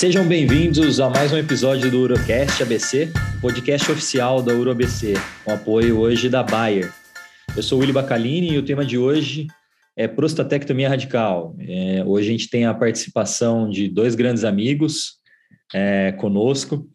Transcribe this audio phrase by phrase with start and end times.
[0.00, 5.12] Sejam bem-vindos a mais um episódio do Urocast ABC, podcast oficial da UroABC,
[5.44, 6.90] com apoio hoje da Bayer.
[7.54, 9.46] Eu sou o Willy Bacalini e o tema de hoje
[9.94, 11.54] é prostatectomia radical.
[11.60, 15.18] É, hoje a gente tem a participação de dois grandes amigos
[15.74, 16.88] é, conosco,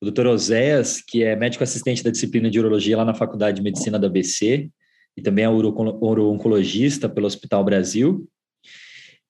[0.00, 0.28] o Dr.
[0.28, 4.06] Oséias, que é médico assistente da disciplina de urologia lá na Faculdade de Medicina da
[4.06, 4.70] ABC,
[5.16, 8.24] e também é uro-oncologista pelo Hospital Brasil,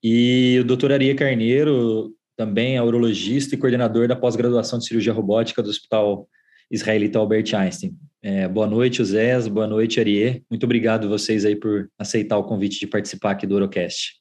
[0.05, 0.93] e o Dr.
[0.93, 6.29] Aria Carneiro, também é urologista e coordenador da pós-graduação de cirurgia robótica do Hospital
[6.71, 7.97] Israelita Albert Einstein.
[8.23, 10.43] É, boa noite, Zés, boa noite, Ariê.
[10.51, 14.21] Muito obrigado vocês aí por aceitar o convite de participar aqui do Orocast.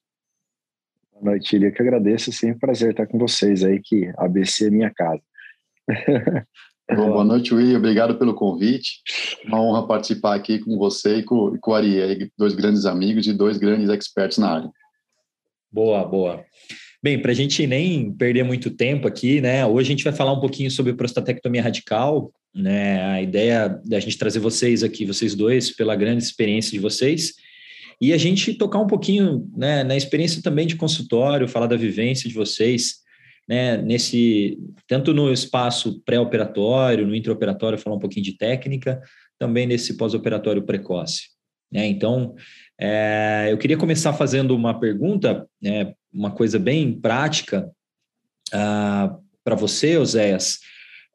[1.12, 4.68] Boa noite, Iria, que agradeço, sempre um prazer estar com vocês aí, que a ABC
[4.68, 5.22] é minha casa.
[6.96, 9.02] Bom, boa noite, William, obrigado pelo convite.
[9.46, 13.34] Uma honra participar aqui com você e com, com o Ariê, dois grandes amigos e
[13.34, 14.70] dois grandes experts na área.
[15.72, 16.46] Boa, boa.
[17.06, 19.64] Bem, para a gente nem perder muito tempo aqui, né?
[19.64, 23.00] Hoje a gente vai falar um pouquinho sobre prostatectomia radical, né?
[23.04, 27.36] A ideia da gente trazer vocês aqui, vocês dois, pela grande experiência de vocês,
[28.02, 32.28] e a gente tocar um pouquinho né, na experiência também de consultório, falar da vivência
[32.28, 32.96] de vocês,
[33.48, 33.78] né?
[33.78, 39.00] Nesse tanto no espaço pré-operatório, no intraoperatório, falar um pouquinho de técnica,
[39.38, 41.36] também nesse pós-operatório precoce.
[41.72, 41.86] Né?
[41.86, 42.34] Então,
[42.80, 47.70] é, eu queria começar fazendo uma pergunta, né, uma coisa bem prática
[48.54, 50.60] uh, para você, Oséias.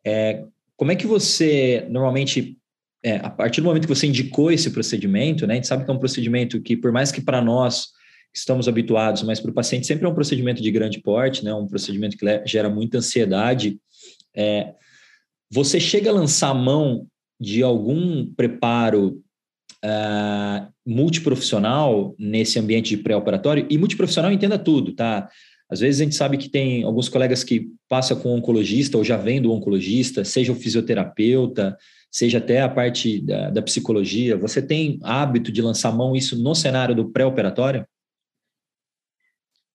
[0.05, 0.45] É,
[0.77, 2.57] como é que você normalmente,
[3.03, 5.91] é, a partir do momento que você indicou esse procedimento, né, a gente sabe que
[5.91, 7.89] é um procedimento que, por mais que para nós
[8.33, 11.67] estamos habituados, mas para o paciente sempre é um procedimento de grande porte, né, um
[11.67, 13.79] procedimento que gera muita ansiedade.
[14.35, 14.75] É,
[15.51, 17.07] você chega a lançar mão
[17.41, 19.20] de algum preparo
[19.84, 25.29] uh, multiprofissional nesse ambiente de pré-operatório, e multiprofissional entenda tudo, tá?
[25.70, 29.17] Às vezes a gente sabe que tem alguns colegas que passam com oncologista ou já
[29.17, 31.77] vem do oncologista, seja o fisioterapeuta,
[32.11, 34.36] seja até a parte da, da psicologia.
[34.36, 37.86] Você tem hábito de lançar mão isso no cenário do pré-operatório?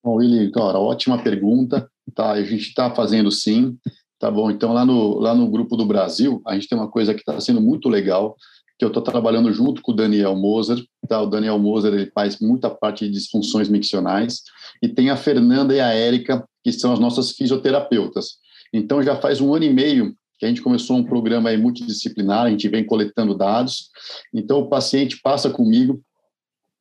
[0.03, 1.89] Bom, Willi, cara, ótima pergunta.
[2.13, 3.77] Tá, a gente está fazendo sim.
[4.19, 4.51] Tá bom.
[4.51, 7.39] Então, lá no, lá no Grupo do Brasil, a gente tem uma coisa que está
[7.39, 8.35] sendo muito legal
[8.77, 10.83] que eu estou trabalhando junto com o Daniel Moser.
[11.07, 11.21] Tá?
[11.21, 14.41] O Daniel Moser ele faz muita parte de disfunções miccionais
[14.81, 18.37] e tem a Fernanda e a Érica, que são as nossas fisioterapeutas.
[18.73, 22.45] Então, já faz um ano e meio que a gente começou um programa aí multidisciplinar,
[22.45, 23.89] a gente vem coletando dados.
[24.33, 26.01] Então, o paciente passa comigo,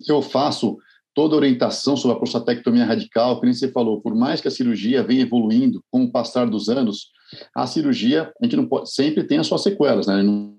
[0.09, 0.77] eu faço
[1.15, 5.05] toda a orientação sobre a prostatectomia radical, que você falou, por mais que a cirurgia
[5.05, 7.11] venha evoluindo com o passar dos anos,
[7.55, 10.21] a cirurgia, a gente não pode, sempre tem as suas sequelas, né?
[10.25, 10.57] Não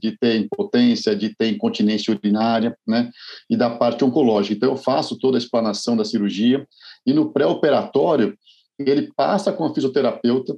[0.00, 3.10] de ter impotência, de ter incontinência urinária, né,
[3.48, 4.54] e da parte oncológica.
[4.54, 6.66] Então, eu faço toda a explanação da cirurgia,
[7.06, 8.36] e no pré-operatório,
[8.78, 10.56] ele passa com a fisioterapeuta,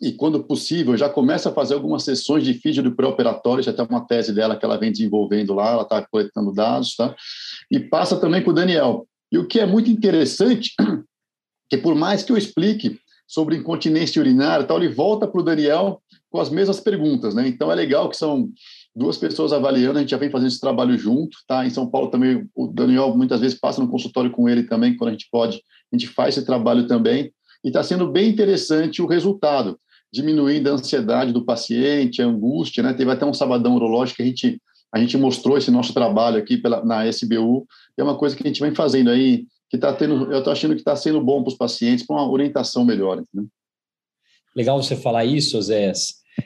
[0.00, 3.84] e quando possível, já começa a fazer algumas sessões de físio do pré-operatório, já tem
[3.84, 7.14] uma tese dela que ela vem desenvolvendo lá, ela está coletando dados, tá?
[7.70, 9.06] E passa também com o Daniel.
[9.30, 10.72] E o que é muito interessante,
[11.68, 12.98] que por mais que eu explique
[13.28, 17.48] sobre incontinência urinária, tal, ele volta para o Daniel com as mesmas perguntas, né?
[17.48, 18.48] Então é legal que são
[18.94, 21.66] duas pessoas avaliando, a gente já vem fazendo esse trabalho junto, tá?
[21.66, 25.08] Em São Paulo também o Daniel muitas vezes passa no consultório com ele também, quando
[25.08, 25.60] a gente pode,
[25.92, 27.32] a gente faz esse trabalho também,
[27.64, 29.78] e está sendo bem interessante o resultado,
[30.12, 32.94] diminuindo a ansiedade do paciente, a angústia, né?
[32.94, 34.60] Teve até um sabadão urológico que a gente
[34.92, 37.64] a gente mostrou esse nosso trabalho aqui pela, na SBU,
[37.96, 40.74] é uma coisa que a gente vem fazendo aí, que está tendo, eu estou achando
[40.74, 43.20] que está sendo bom para os pacientes, para uma orientação melhor.
[43.20, 43.48] Entendeu?
[44.54, 45.92] Legal você falar isso, Zé.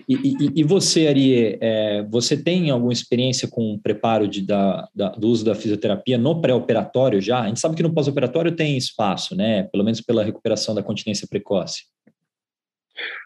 [0.09, 4.89] E, e, e, você, Ari, é, você tem alguma experiência com o preparo de, da,
[4.95, 7.41] da, do uso da fisioterapia no pré-operatório já?
[7.41, 9.65] A gente sabe que no pós-operatório tem espaço, né?
[9.65, 11.85] Pelo menos pela recuperação da continência precoce.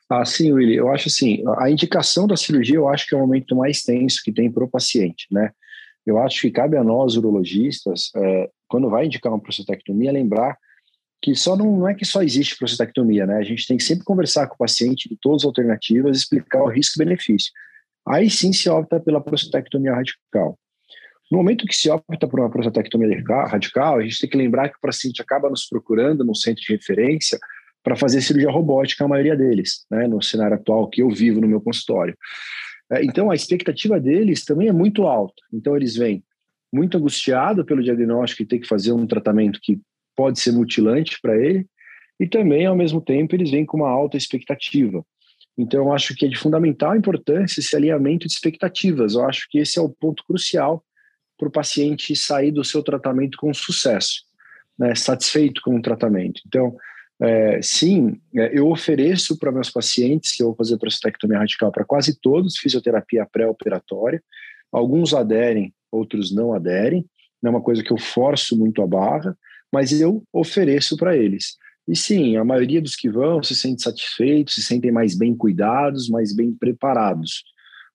[0.09, 0.77] Ah, sim, Willy.
[0.77, 4.23] Eu acho assim, a indicação da cirurgia eu acho que é o momento mais tenso
[4.25, 5.51] que tem para o paciente, né?
[6.07, 10.57] Eu acho que cabe a nós, urologistas, é, quando vai indicar uma prostatectomia, lembrar
[11.21, 13.37] que só não, não é que só existe prostatectomia, né?
[13.37, 16.69] A gente tem que sempre conversar com o paciente de todas as alternativas, explicar o
[16.69, 17.53] risco e benefício.
[18.07, 20.59] Aí sim se opta pela prostatectomia radical.
[21.31, 24.79] No momento que se opta por uma prostatectomia radical, a gente tem que lembrar que
[24.79, 27.39] o paciente acaba nos procurando no centro de referência
[27.83, 31.49] para fazer cirurgia robótica, a maioria deles, né, no cenário atual que eu vivo no
[31.49, 32.17] meu consultório.
[32.91, 35.43] É, então, a expectativa deles também é muito alta.
[35.53, 36.25] Então, eles vêm
[36.73, 39.81] muito angustiado pelo diagnóstico e ter que fazer um tratamento que
[40.19, 41.63] pode ser mutilante para ele,
[42.19, 44.99] e também, ao mesmo tempo, eles vêm com uma alta expectativa.
[45.57, 49.15] Então, eu acho que é de fundamental importância esse alinhamento de expectativas.
[49.15, 50.75] Eu acho que esse é o ponto crucial
[51.39, 54.17] para o paciente sair do seu tratamento com sucesso,
[54.79, 56.41] né, satisfeito com o tratamento.
[56.47, 56.77] Então,
[57.21, 61.85] É, sim, é, eu ofereço para meus pacientes que eu vou fazer prostatectomia radical para
[61.85, 64.21] quase todos, fisioterapia pré-operatória.
[64.71, 67.05] Alguns aderem, outros não aderem.
[67.43, 69.31] Não é uma coisa que eu forço muito a barra,
[69.73, 71.57] mas eu ofereço para eles.
[71.87, 76.09] E sim, a maioria dos que vão se sente satisfeitos, se sentem mais bem cuidados,
[76.09, 77.43] mais bem preparados.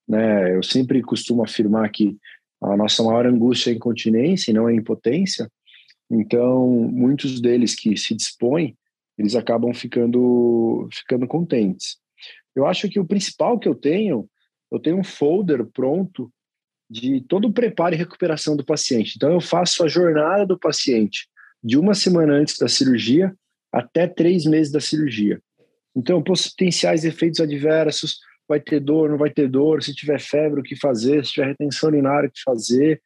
[0.08, 0.56] Né?
[0.56, 2.16] Eu sempre costumo afirmar que
[2.60, 5.48] a nossa maior angústia é incontinência e não a impotência.
[6.10, 8.76] Então, muitos deles que se dispõem,
[9.16, 11.96] eles acabam ficando, ficando contentes.
[12.54, 14.28] Eu acho que o principal que eu tenho,
[14.72, 16.32] eu tenho um folder pronto
[16.90, 19.14] de todo o preparo e recuperação do paciente.
[19.16, 21.28] Então, eu faço a jornada do paciente
[21.64, 23.34] de uma semana antes da cirurgia
[23.72, 25.40] até três meses da cirurgia.
[25.96, 30.62] Então, potenciais efeitos adversos, vai ter dor, não vai ter dor, se tiver febre, o
[30.62, 33.00] que fazer, se tiver retenção urinária, o que fazer.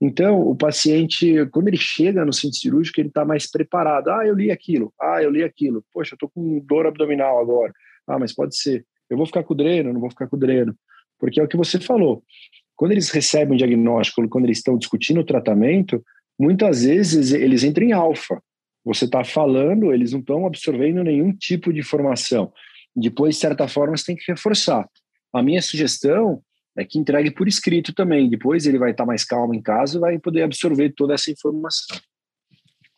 [0.00, 4.08] Então, o paciente, quando ele chega no centro cirúrgico, ele está mais preparado.
[4.08, 4.92] Ah, eu li aquilo.
[5.00, 5.84] Ah, eu li aquilo.
[5.92, 7.72] Poxa, eu estou com dor abdominal agora.
[8.06, 8.86] Ah, mas pode ser.
[9.08, 10.76] Eu vou ficar com o dreno, não vou ficar com o dreno.
[11.18, 12.22] Porque é o que você falou.
[12.76, 16.04] Quando eles recebem um diagnóstico, quando eles estão discutindo o tratamento,
[16.38, 18.40] muitas vezes eles entram em alfa.
[18.84, 22.52] Você está falando, eles não estão absorvendo nenhum tipo de informação.
[22.94, 24.88] Depois, de certa forma, você tem que reforçar.
[25.32, 26.40] A minha sugestão
[26.78, 28.30] é que entregue por escrito também.
[28.30, 31.96] Depois ele vai estar mais calmo em casa e vai poder absorver toda essa informação.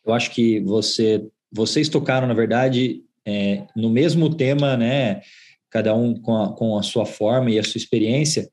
[0.05, 5.21] Eu acho que você, vocês tocaram, na verdade, é, no mesmo tema, né?
[5.69, 8.49] Cada um com a, com a sua forma e a sua experiência,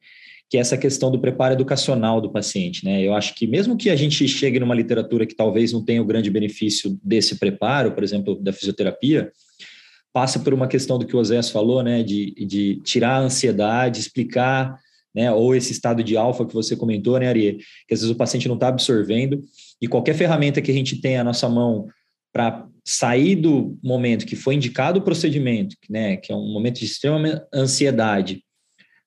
[0.49, 3.03] que é essa questão do preparo educacional do paciente, né?
[3.03, 6.07] Eu acho que mesmo que a gente chegue numa literatura que talvez não tenha o
[6.07, 9.33] grande benefício desse preparo, por exemplo, da fisioterapia,
[10.13, 12.03] passa por uma questão do que o Osés falou, né?
[12.03, 14.79] De, de tirar a ansiedade, explicar
[15.17, 15.33] né?
[15.33, 17.59] Ou esse estado de alfa que você comentou, né, Ari?
[17.89, 19.43] Que às vezes o paciente não está absorvendo.
[19.81, 21.87] E qualquer ferramenta que a gente tem à nossa mão
[22.31, 26.85] para sair do momento que foi indicado o procedimento, né, que é um momento de
[26.85, 28.45] extrema ansiedade,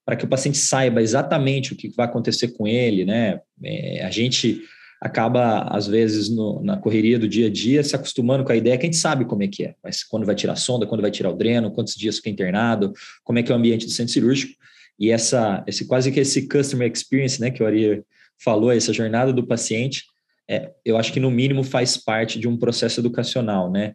[0.10, 3.42] para que o paciente saiba exatamente o que vai acontecer com ele, né?
[3.64, 4.60] É, a gente
[5.00, 8.76] acaba, às vezes, no, na correria do dia a dia, se acostumando com a ideia
[8.76, 11.02] que a gente sabe como é que é, mas quando vai tirar a sonda, quando
[11.02, 12.92] vai tirar o dreno, quantos dias fica internado,
[13.24, 14.52] como é que é o ambiente do centro cirúrgico,
[15.00, 18.04] e essa, esse quase que esse customer experience, né, que o Ari
[18.44, 20.06] falou, essa jornada do paciente,
[20.50, 23.94] é, eu acho que no mínimo faz parte de um processo educacional, né?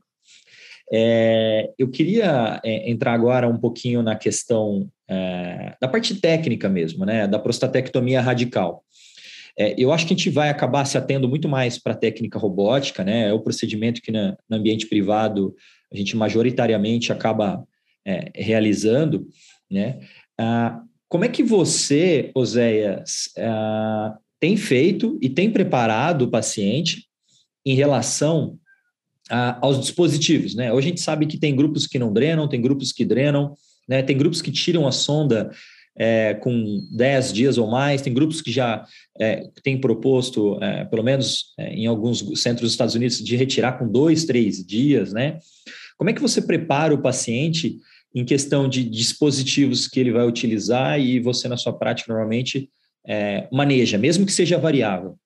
[0.92, 7.04] É, eu queria é, entrar agora um pouquinho na questão é, da parte técnica mesmo,
[7.04, 8.84] né, da prostatectomia radical.
[9.58, 12.38] É, eu acho que a gente vai acabar se atendo muito mais para a técnica
[12.38, 13.28] robótica, né?
[13.28, 15.54] É o procedimento que na, no ambiente privado
[15.92, 17.64] a gente majoritariamente acaba
[18.04, 19.28] é, realizando,
[19.70, 20.00] né?
[20.36, 27.06] Ah, como é que você, Oséias, uh, tem feito e tem preparado o paciente
[27.64, 28.58] em relação
[29.31, 30.55] uh, aos dispositivos?
[30.55, 30.73] Né?
[30.73, 33.55] Hoje a gente sabe que tem grupos que não drenam, tem grupos que drenam,
[33.88, 34.03] né?
[34.03, 35.50] tem grupos que tiram a sonda
[35.97, 38.85] é, com 10 dias ou mais, tem grupos que já
[39.19, 43.79] é, têm proposto, é, pelo menos é, em alguns centros dos Estados Unidos, de retirar
[43.79, 45.38] com dois, três dias, né?
[45.97, 47.77] Como é que você prepara o paciente
[48.15, 52.69] em questão de dispositivos que ele vai utilizar e você, na sua prática, normalmente
[53.06, 55.17] é, maneja, mesmo que seja variável?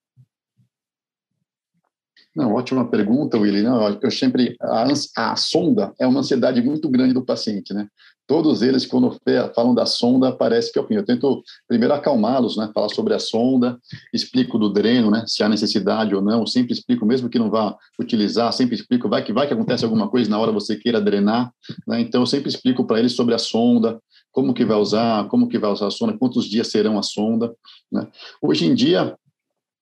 [2.38, 3.62] Não, ótima pergunta, Willy.
[3.62, 7.88] Não, eu sempre a, a, sonda é uma ansiedade muito grande do paciente, né?
[8.28, 9.18] Todos eles, quando
[9.57, 12.71] falam da sonda, parece que eu tento primeiro acalmá-los, né?
[12.73, 13.76] Falar sobre a sonda,
[14.14, 15.25] explico do dreno, né?
[15.26, 16.47] Se há necessidade ou não.
[16.47, 19.09] Sempre explico, mesmo que não vá utilizar, sempre explico.
[19.09, 21.52] Vai que vai que acontece alguma coisa na hora você queira drenar,
[21.88, 22.00] né?
[22.02, 25.59] Então eu sempre explico para eles sobre a sonda, como que vai usar, como que
[25.59, 27.52] vai usar a sonda, quantos dias serão a sonda.
[27.90, 28.07] Né?
[28.40, 29.16] Hoje em dia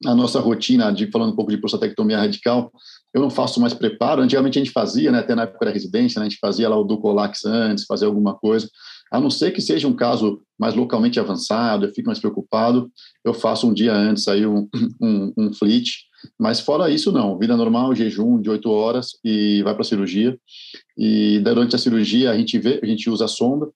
[0.05, 2.71] a nossa rotina, de falando um pouco de prostatectomia radical,
[3.15, 4.21] eu não faço mais preparo.
[4.21, 6.77] Antigamente a gente fazia, né, até na época da residência, né, a gente fazia lá
[6.79, 8.69] o Ducolax antes, fazia alguma coisa.
[9.11, 12.91] A não ser que seja um caso mais localmente avançado, eu fico mais preocupado,
[13.25, 14.69] eu faço um dia antes aí um,
[15.01, 16.07] um, um flit.
[16.39, 17.39] Mas fora isso, não.
[17.39, 20.37] Vida normal, jejum de oito horas e vai para a cirurgia.
[20.99, 23.69] E durante a cirurgia a gente vê, a gente usa a sonda,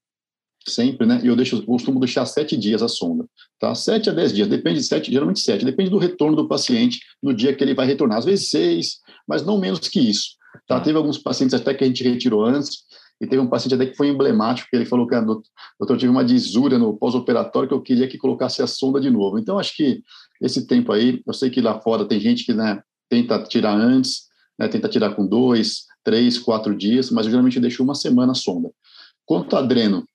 [0.69, 1.21] sempre, né?
[1.23, 3.25] E eu deixo, costumo deixar sete dias a sonda,
[3.59, 3.75] tá?
[3.75, 7.33] Sete a dez dias, depende de sete, geralmente sete, depende do retorno do paciente no
[7.35, 8.19] dia que ele vai retornar.
[8.19, 10.37] Às vezes seis, mas não menos que isso.
[10.67, 10.76] Tá?
[10.76, 10.81] tá.
[10.81, 12.85] Teve alguns pacientes até que a gente retirou antes,
[13.21, 15.45] e teve um paciente até que foi emblemático, que ele falou que, doutor,
[15.90, 19.38] eu tive uma disúria no pós-operatório que eu queria que colocasse a sonda de novo.
[19.38, 20.02] Então, acho que
[20.40, 24.23] esse tempo aí, eu sei que lá fora tem gente que né, tenta tirar antes,
[24.59, 28.35] né, tenta tirar com dois, três, quatro dias, mas eu geralmente deixo uma semana a
[28.35, 28.71] sonda.
[29.26, 30.07] Quanto a dreno,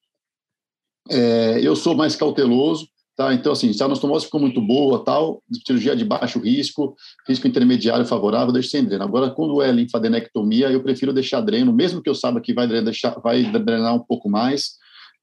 [1.10, 3.34] é, eu sou mais cauteloso, Tá?
[3.34, 6.96] Então, assim, se a anastomose ficou muito boa, tal, cirurgia de baixo risco,
[7.26, 9.06] risco intermediário favorável, deixo sem dreno.
[9.06, 12.68] Agora, quando é linfadenectomia, eu prefiro deixar dreno, mesmo que eu saiba que vai,
[13.24, 14.74] vai drenar um pouco mais,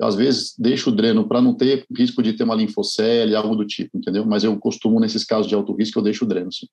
[0.00, 3.66] às vezes deixo o dreno para não ter risco de ter uma linfocele, algo do
[3.66, 4.24] tipo, entendeu?
[4.24, 6.66] Mas eu costumo, nesses casos de alto risco, eu deixo o dreno, sim.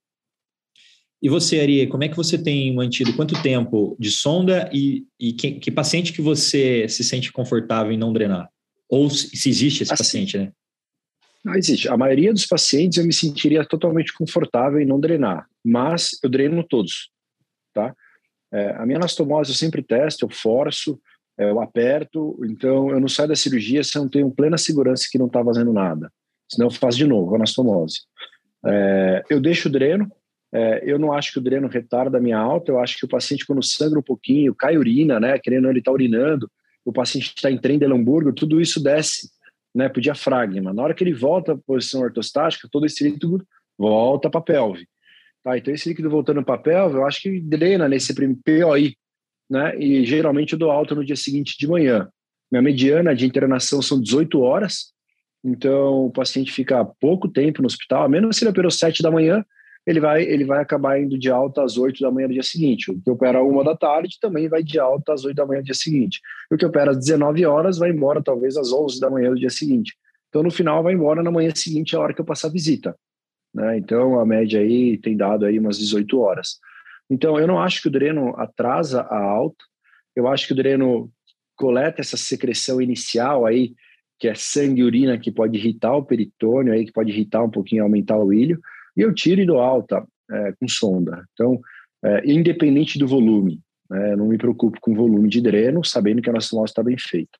[1.21, 5.33] E você, Ari, como é que você tem mantido quanto tempo de sonda e, e
[5.33, 8.49] que, que paciente que você se sente confortável em não drenar?
[8.89, 10.51] Ou se existe esse assim, paciente, né?
[11.43, 11.87] Não existe.
[11.87, 16.63] A maioria dos pacientes eu me sentiria totalmente confortável em não drenar, mas eu dreno
[16.63, 17.09] todos,
[17.73, 17.95] tá?
[18.51, 20.99] É, a minha anastomose eu sempre testo, eu forço,
[21.37, 25.07] é, eu aperto, então eu não saio da cirurgia se eu não tenho plena segurança
[25.09, 26.11] que não está fazendo nada.
[26.49, 27.99] Senão eu faço de novo a anastomose.
[28.65, 30.11] É, eu deixo o dreno,
[30.51, 33.09] é, eu não acho que o dreno retarda a minha alta, eu acho que o
[33.09, 35.37] paciente, quando sangra um pouquinho, cai urina, né?
[35.37, 36.51] Querendo ele tá urinando,
[36.89, 39.29] o paciente está em trem de Hamburgo, tudo isso desce
[39.73, 40.73] né, para o diafragma.
[40.73, 43.45] Na hora que ele volta à posição ortostática, todo esse líquido
[43.77, 44.87] volta para a pelve.
[45.43, 45.57] Tá?
[45.57, 48.95] Então, esse líquido voltando para a pelve, eu acho que drena nesse POI,
[49.49, 49.77] né?
[49.79, 52.09] E geralmente eu dou alta no dia seguinte de manhã.
[52.51, 54.91] Minha mediana de internação são 18 horas,
[55.43, 59.11] então o paciente fica pouco tempo no hospital, a menos se ele operou 7 da
[59.11, 59.45] manhã,
[59.85, 62.91] ele vai, ele vai acabar indo de alta às 8 da manhã do dia seguinte.
[62.91, 65.65] O que opera uma da tarde também vai de alta às 8 da manhã do
[65.65, 66.19] dia seguinte.
[66.51, 69.49] O que opera às 19 horas vai embora talvez às 11 da manhã do dia
[69.49, 69.95] seguinte.
[70.27, 72.95] Então, no final, vai embora na manhã seguinte, a hora que eu passar a visita.
[73.53, 73.77] Né?
[73.77, 76.59] Então, a média aí tem dado aí umas 18 horas.
[77.09, 79.63] Então, eu não acho que o dreno atrasa a alta.
[80.15, 81.11] Eu acho que o dreno
[81.55, 83.73] coleta essa secreção inicial aí,
[84.19, 87.49] que é sangue e urina, que pode irritar o peritônio, aí, que pode irritar um
[87.49, 88.59] pouquinho, aumentar o ilho
[88.99, 91.25] e eu tiro e dou alta é, com sonda.
[91.31, 91.57] Então,
[92.03, 96.29] é, independente do volume, né, não me preocupo com o volume de dreno, sabendo que
[96.29, 97.37] a nossa está bem feita.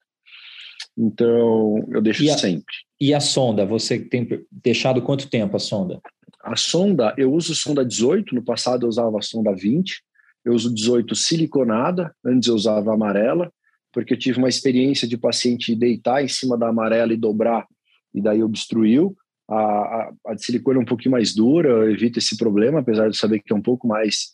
[0.98, 2.74] Então, eu deixo e a, sempre.
[3.00, 6.00] E a sonda, você tem deixado quanto tempo a sonda?
[6.42, 10.02] A sonda, eu uso sonda 18, no passado eu usava a sonda 20,
[10.46, 13.52] eu uso 18 siliconada, antes eu usava amarela,
[13.92, 17.68] porque eu tive uma experiência de paciente deitar em cima da amarela e dobrar,
[18.14, 19.16] e daí obstruiu
[19.50, 23.40] a, a, de silicone é um pouquinho mais dura, evita esse problema, apesar de saber
[23.40, 24.30] que é um pouco mais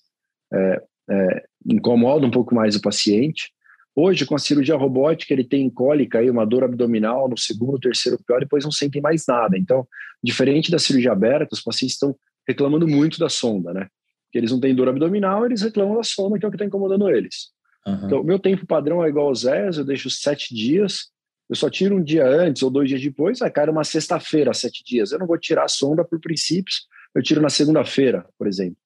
[0.53, 3.51] é, é, incomoda um pouco mais o paciente.
[3.95, 8.19] Hoje, com a cirurgia robótica, ele tem cólica aí, uma dor abdominal no segundo, terceiro
[8.27, 9.57] pior, depois não sentem mais nada.
[9.57, 9.87] Então,
[10.21, 12.13] diferente da cirurgia aberta, os pacientes estão
[12.45, 13.87] reclamando muito da sonda, né?
[14.25, 16.65] Porque eles não têm dor abdominal, eles reclamam da sonda, que é o que está
[16.65, 17.51] incomodando eles.
[17.87, 18.05] Uhum.
[18.05, 21.09] Então, meu tempo padrão é igual ao Zé, eu deixo sete dias,
[21.49, 24.83] eu só tiro um dia antes ou dois dias depois, aí cai uma sexta-feira, sete
[24.83, 25.11] dias.
[25.11, 28.77] Eu não vou tirar a sonda por princípios, eu tiro na segunda-feira, por exemplo.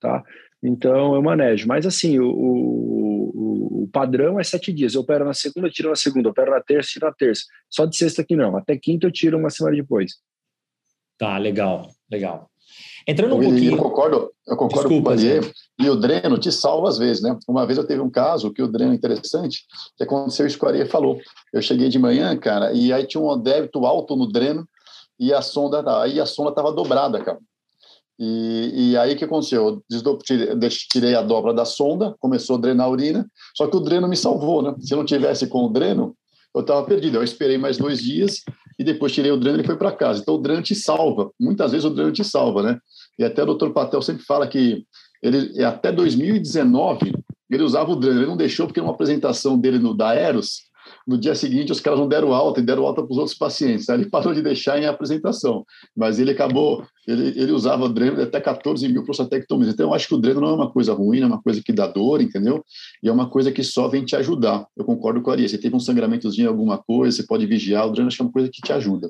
[0.00, 0.22] Tá?
[0.62, 1.66] Então eu manejo.
[1.66, 4.94] Mas assim, o, o, o, padrão é sete dias.
[4.94, 7.42] Eu opero na segunda, tiro na segunda, eu opero na terça, tiro na terça.
[7.68, 8.56] Só de sexta aqui não.
[8.56, 10.12] Até quinta eu tiro uma semana depois.
[11.18, 12.50] Tá, legal, legal.
[13.06, 13.72] Entrando um eu, pouquinho.
[13.72, 15.84] Eu concordo, eu concordo Desculpa, com o.
[15.84, 17.36] E o dreno te salva às vezes, né?
[17.46, 19.64] Uma vez eu teve um caso que o dreno é interessante,
[19.96, 21.18] que aconteceu isso que o Aria falou.
[21.52, 24.66] Eu cheguei de manhã, cara, e aí tinha um débito alto no dreno
[25.18, 27.38] e a sonda, aí a sonda estava dobrada, cara.
[28.18, 29.82] E, e, aí o que aconteceu?
[29.90, 30.18] Eu
[30.88, 34.16] tirei a dobra da sonda, começou a drenar a urina, só que o dreno me
[34.16, 34.74] salvou, né?
[34.78, 36.16] Se eu não tivesse com o dreno,
[36.54, 37.16] eu estava perdido.
[37.16, 38.44] Eu esperei mais dois dias
[38.78, 40.20] e depois tirei o dreno e foi para casa.
[40.20, 41.30] Então o dreno te salva.
[41.38, 42.78] Muitas vezes o dreno te salva, né?
[43.18, 43.70] E até o Dr.
[43.70, 44.84] Patel sempre fala que
[45.22, 47.12] ele até 2019
[47.50, 48.20] ele usava o dreno.
[48.20, 50.62] Ele não deixou porque numa apresentação dele no da Eros,
[51.06, 53.88] no dia seguinte os caras não deram alta e deram alta para os outros pacientes.
[53.88, 55.64] Aí ele parou de deixar em apresentação.
[55.96, 59.72] Mas ele acabou, ele, ele usava dreno até 14 mil prostatectomias.
[59.72, 61.72] Então eu acho que o dreno não é uma coisa ruim, é uma coisa que
[61.72, 62.64] dá dor, entendeu?
[63.02, 64.66] E é uma coisa que só vem te ajudar.
[64.76, 65.48] Eu concordo com a Aria.
[65.48, 67.86] Você teve um sangramentozinho, alguma coisa, você pode vigiar.
[67.86, 69.08] O dreno acho que é uma coisa que te ajuda.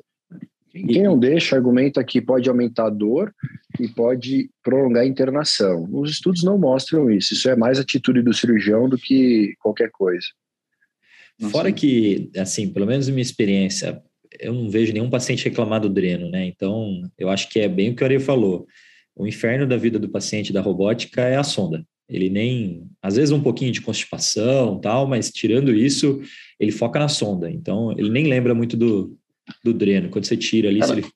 [0.71, 3.33] Quem não deixa argumenta que pode aumentar a dor
[3.79, 5.87] e pode prolongar a internação.
[5.89, 7.33] Os estudos não mostram isso.
[7.33, 10.27] Isso é mais atitude do cirurgião do que qualquer coisa.
[11.49, 14.01] Fora que, assim, pelo menos minha experiência,
[14.39, 16.45] eu não vejo nenhum paciente reclamar do dreno, né?
[16.45, 18.65] Então, eu acho que é bem o que o Ari falou.
[19.15, 21.85] O inferno da vida do paciente da robótica é a sonda.
[22.07, 26.21] Ele nem, às vezes um pouquinho de constipação, tal, mas tirando isso,
[26.59, 27.49] ele foca na sonda.
[27.49, 29.17] Então, ele nem lembra muito do,
[29.63, 30.09] do dreno.
[30.09, 31.07] Quando você tira ali, Cara, se ele,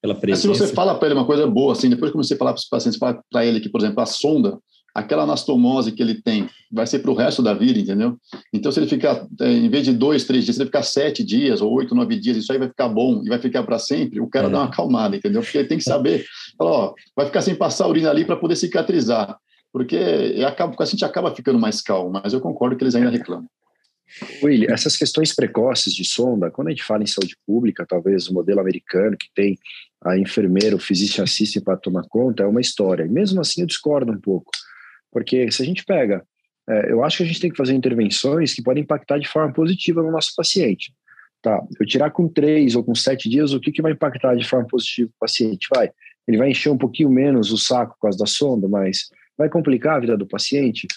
[0.00, 0.42] pela presença...
[0.42, 2.68] Se você fala para ele uma coisa boa, assim, depois que você falar para os
[2.68, 4.58] pacientes, fala para ele que, por exemplo, a sonda,
[4.94, 8.16] aquela anastomose que ele tem, vai ser para o resto da vida, entendeu?
[8.52, 11.24] Então, se ele ficar, é, em vez de dois, três dias, se ele ficar sete
[11.24, 14.20] dias ou oito, nove dias, isso aí vai ficar bom e vai ficar para sempre,
[14.20, 14.50] o cara é.
[14.50, 15.42] dá uma acalmada, entendeu?
[15.42, 16.24] Porque ele tem que saber,
[16.60, 19.36] ó, vai ficar sem passar urina ali para poder cicatrizar,
[19.72, 19.96] porque
[20.46, 23.48] acaba, a gente acaba ficando mais calmo, mas eu concordo que eles ainda reclamam.
[24.42, 28.34] Willi, essas questões precoces de sonda, quando a gente fala em saúde pública, talvez o
[28.34, 29.58] modelo americano que tem
[30.04, 33.06] a enfermeira, o physician assistant para tomar conta, é uma história.
[33.06, 34.50] Mesmo assim eu discordo um pouco,
[35.14, 36.26] porque se a gente pega,
[36.68, 39.52] é, eu acho que a gente tem que fazer intervenções que podem impactar de forma
[39.52, 40.92] positiva no nosso paciente.
[41.40, 44.44] Tá, eu tirar com três ou com sete dias, o que, que vai impactar de
[44.44, 45.68] forma positiva o paciente?
[45.72, 45.88] Vai,
[46.26, 49.96] ele vai encher um pouquinho menos o saco por causa da sonda, mas vai complicar
[49.96, 50.88] a vida do paciente?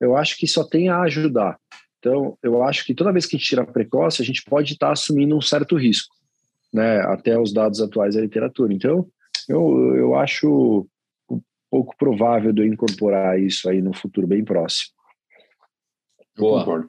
[0.00, 1.58] Eu acho que só tem a ajudar.
[1.98, 4.92] Então, eu acho que toda vez que a gente tira precoce, a gente pode estar
[4.92, 6.14] assumindo um certo risco,
[6.72, 8.72] né, até os dados atuais da literatura.
[8.72, 9.08] Então,
[9.48, 10.86] eu, eu acho
[11.74, 14.92] pouco provável de eu incorporar isso aí no futuro bem próximo.
[16.38, 16.86] Boa.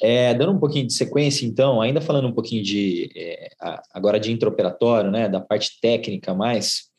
[0.00, 3.48] É, dando um pouquinho de sequência, então, ainda falando um pouquinho de é,
[3.92, 6.92] agora de intraoperatório, né, da parte técnica mais.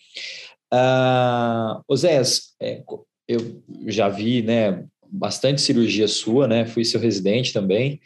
[0.74, 2.84] Uh, Oséias, é,
[3.30, 6.66] eu já vi, né, bastante cirurgia sua, né?
[6.66, 8.02] Fui seu residente também,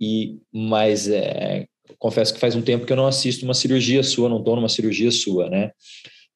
[0.00, 1.66] e mas é,
[1.98, 4.68] confesso que faz um tempo que eu não assisto uma cirurgia sua, não estou numa
[4.68, 5.72] cirurgia sua, né?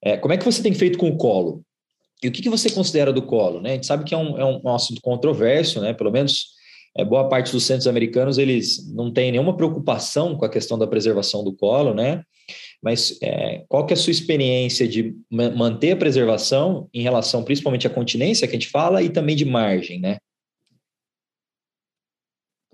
[0.02, 1.64] É, como é que você tem feito com o colo?
[2.22, 3.60] E o que, que você considera do colo?
[3.60, 3.70] Né?
[3.70, 5.92] A gente sabe que é um, é um assunto controverso, né?
[5.92, 6.54] Pelo menos
[6.96, 10.86] é, boa parte dos centros americanos eles não têm nenhuma preocupação com a questão da
[10.86, 12.22] preservação do colo, né?
[12.82, 17.86] Mas é, qual que é a sua experiência de manter a preservação em relação principalmente
[17.86, 20.18] à continência que a gente fala e também de margem, né?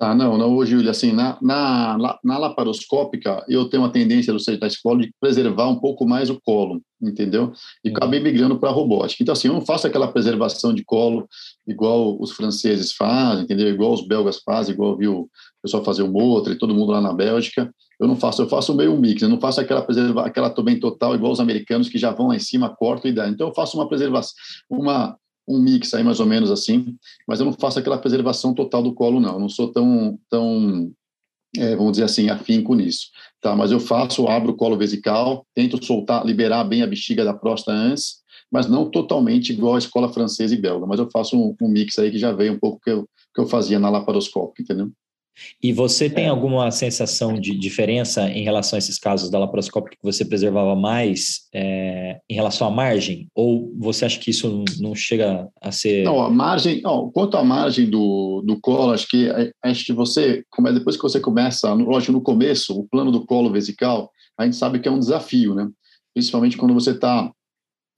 [0.01, 4.67] Ah, não, não, Júlio, assim, na, na, na laparoscópica, eu tenho uma tendência do da
[4.67, 7.53] escola de preservar um pouco mais o colo, entendeu?
[7.85, 7.97] E uhum.
[7.97, 9.23] acabei migrando para a robótica.
[9.23, 11.29] Então, assim, eu não faço aquela preservação de colo
[11.69, 13.69] igual os franceses fazem, entendeu?
[13.69, 15.29] Igual os belgas fazem, igual viu o
[15.63, 18.75] pessoal fazer o Motra e todo mundo lá na Bélgica eu não faço, eu faço
[18.75, 22.11] meio mix, eu não faço aquela preserva, aquela também total igual os americanos que já
[22.11, 23.29] vão lá em cima, cortam e dá.
[23.29, 24.33] Então eu faço uma preservação,
[24.71, 25.19] uma
[25.51, 26.95] um mix aí mais ou menos assim,
[27.27, 30.93] mas eu não faço aquela preservação total do colo não, eu não sou tão tão
[31.57, 33.09] é, vamos dizer assim, afinco nisso,
[33.41, 33.57] tá?
[33.57, 37.77] Mas eu faço, abro o colo vesical, tento soltar, liberar bem a bexiga da próstata
[37.77, 38.21] antes,
[38.53, 41.99] mas não totalmente igual a escola francesa e belga, mas eu faço um, um mix
[41.99, 44.93] aí que já veio um pouco que eu, que eu fazia na laparoscópica, entendeu?
[45.63, 46.29] E você tem é.
[46.29, 51.49] alguma sensação de diferença em relação a esses casos da laparoscópica que você preservava mais
[51.53, 53.29] é, em relação à margem?
[53.35, 56.05] Ou você acha que isso não chega a ser.
[56.05, 59.93] Não, a margem, não, quanto à margem do, do colo, acho que, é, acho que
[59.93, 64.57] você, depois que você começa, lógico, no começo, o plano do colo vesical, a gente
[64.57, 65.69] sabe que é um desafio, né?
[66.15, 67.31] Principalmente quando você está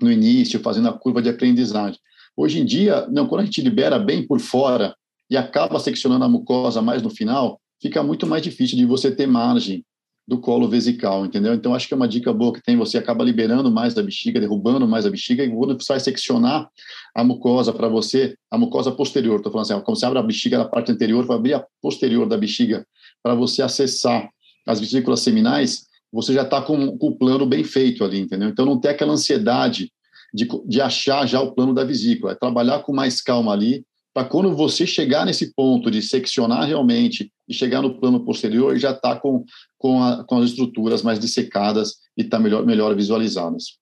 [0.01, 1.99] no início, fazendo a curva de aprendizagem.
[2.37, 4.95] Hoje em dia, não, quando a gente libera bem por fora
[5.33, 9.27] e acaba seccionando a mucosa mais no final, fica muito mais difícil de você ter
[9.27, 9.83] margem
[10.29, 11.55] do colo vesical, entendeu?
[11.55, 14.39] Então, acho que é uma dica boa que tem, você acaba liberando mais da bexiga,
[14.39, 16.69] derrubando mais a bexiga, e quando você vai seccionar
[17.15, 20.59] a mucosa para você, a mucosa posterior, estou falando assim, como você abre a bexiga
[20.59, 22.87] da parte anterior, vai abrir a posterior da bexiga
[23.23, 24.29] para você acessar
[24.67, 28.51] as vesículas seminais, você já está com, com, o plano bem feito ali, entendeu?
[28.51, 29.91] Então, não tem aquela ansiedade
[30.35, 33.83] de, de achar já o plano da vesícula, é trabalhar com mais calma ali,
[34.15, 38.91] para quando você chegar nesse ponto de seccionar realmente e chegar no plano posterior, já
[38.91, 39.45] está com,
[39.79, 43.79] com, a, com as estruturas mais dissecadas e está melhor, melhor visualizadas.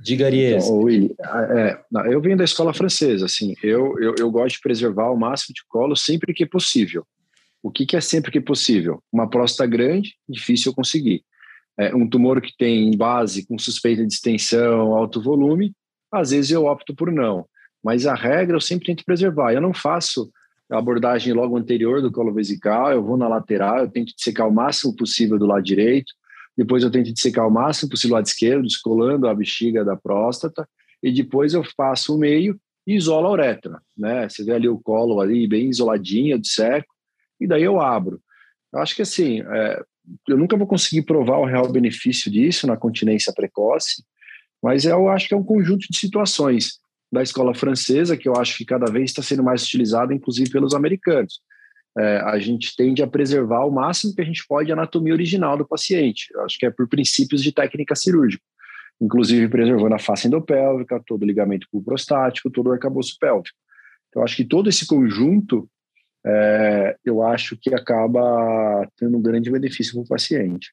[0.00, 0.64] Diga, Aries.
[0.64, 0.88] Então,
[1.56, 1.82] é,
[2.12, 5.62] eu venho da escola francesa, assim, eu, eu, eu gosto de preservar o máximo de
[5.68, 7.04] colo sempre que possível.
[7.62, 9.02] O que, que é sempre que possível?
[9.12, 11.24] Uma próstata grande, difícil eu conseguir.
[11.76, 15.72] É, um tumor que tem base com suspeita de extensão, alto volume,
[16.12, 17.44] às vezes eu opto por não.
[17.82, 19.52] Mas a regra eu sempre tento preservar.
[19.52, 20.30] Eu não faço
[20.70, 24.52] a abordagem logo anterior do colo vesical, eu vou na lateral, eu tento secar o
[24.52, 26.12] máximo possível do lado direito,
[26.56, 30.68] depois eu tento secar o máximo possível do lado esquerdo, descolando a bexiga da próstata,
[31.02, 34.28] e depois eu faço o meio e isolo a uretra, né?
[34.28, 36.92] Você vê ali o colo ali bem isoladinho, de seco,
[37.40, 38.20] e daí eu abro.
[38.72, 39.82] Eu acho que assim, é,
[40.28, 44.02] eu nunca vou conseguir provar o real benefício disso na continência precoce,
[44.62, 46.78] mas eu acho que é um conjunto de situações
[47.10, 50.74] da escola francesa, que eu acho que cada vez está sendo mais utilizada, inclusive pelos
[50.74, 51.40] americanos.
[51.98, 55.56] É, a gente tende a preservar o máximo que a gente pode a anatomia original
[55.56, 56.28] do paciente.
[56.32, 58.44] Eu acho que é por princípios de técnica cirúrgica,
[59.00, 63.56] inclusive preservando a face endopélvica, todo o ligamento prostático, todo o arcabouço pélvico.
[64.08, 65.68] Então, acho que todo esse conjunto,
[66.24, 70.72] é, eu acho que acaba tendo um grande benefício para o paciente.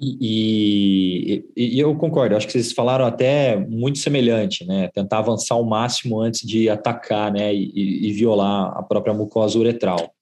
[0.00, 4.88] E, e, e, eu concordo, acho que vocês falaram até muito semelhante, né?
[4.92, 7.54] Tentar avançar ao máximo antes de atacar né?
[7.54, 10.12] e, e violar a própria mucosa uretral.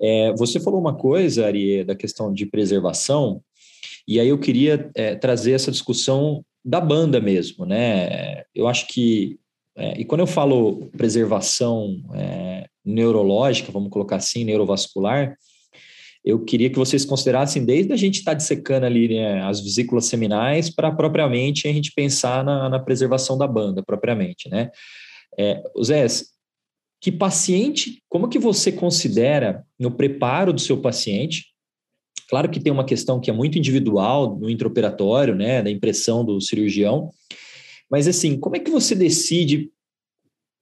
[0.00, 3.42] É, você falou uma coisa, Ari, da questão de preservação,
[4.06, 8.42] e aí eu queria é, trazer essa discussão da banda mesmo, né?
[8.54, 9.38] Eu acho que,
[9.76, 15.36] é, e quando eu falo preservação é, neurológica, vamos colocar assim, neurovascular,
[16.28, 20.04] eu queria que vocês considerassem desde a gente estar tá dissecando ali né, as vesículas
[20.04, 24.70] seminais para propriamente a gente pensar na, na, preservação da banda, propriamente, né?
[25.38, 26.06] É, Zé,
[27.00, 31.46] que paciente, como que você considera no preparo do seu paciente?
[32.28, 36.38] Claro que tem uma questão que é muito individual no intraoperatório, né, da impressão do
[36.42, 37.08] cirurgião,
[37.90, 39.70] mas assim, como é que você decide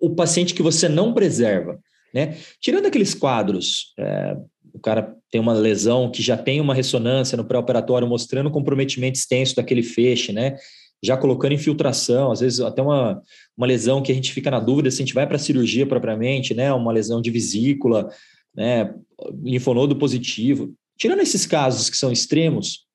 [0.00, 1.76] o paciente que você não preserva?
[2.14, 2.38] Né?
[2.60, 4.36] Tirando aqueles quadros, é,
[4.76, 9.56] o cara tem uma lesão que já tem uma ressonância no pré-operatório mostrando comprometimento extenso
[9.56, 10.54] daquele feixe, né?
[11.02, 13.22] Já colocando infiltração, às vezes até uma,
[13.56, 15.86] uma lesão que a gente fica na dúvida se a gente vai para a cirurgia
[15.86, 16.70] propriamente, né?
[16.74, 18.10] Uma lesão de vesícula,
[18.54, 18.94] né?
[19.42, 20.74] Linfonodo positivo.
[20.98, 22.86] Tirando esses casos que são extremos,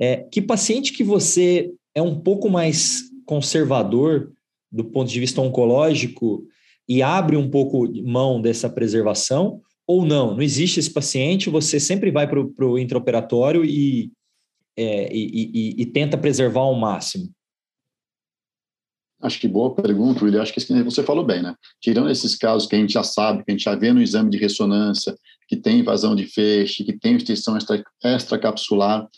[0.00, 4.32] é, que paciente que você é um pouco mais conservador
[4.72, 6.46] do ponto de vista oncológico
[6.88, 10.34] e abre um pouco mão dessa preservação, ou não?
[10.34, 14.10] Não existe esse paciente, você sempre vai para o intraoperatório e,
[14.76, 17.30] é, e, e, e, tenta preservar ao máximo?
[19.22, 20.42] Acho que boa pergunta, William.
[20.42, 21.54] Acho que você falou bem, né?
[21.80, 24.30] Tirando esses casos que a gente já sabe, que a gente já vê no exame
[24.30, 25.16] de ressonância,
[25.48, 29.08] que tem invasão de feixe, que tem extensão extra, extracapsular,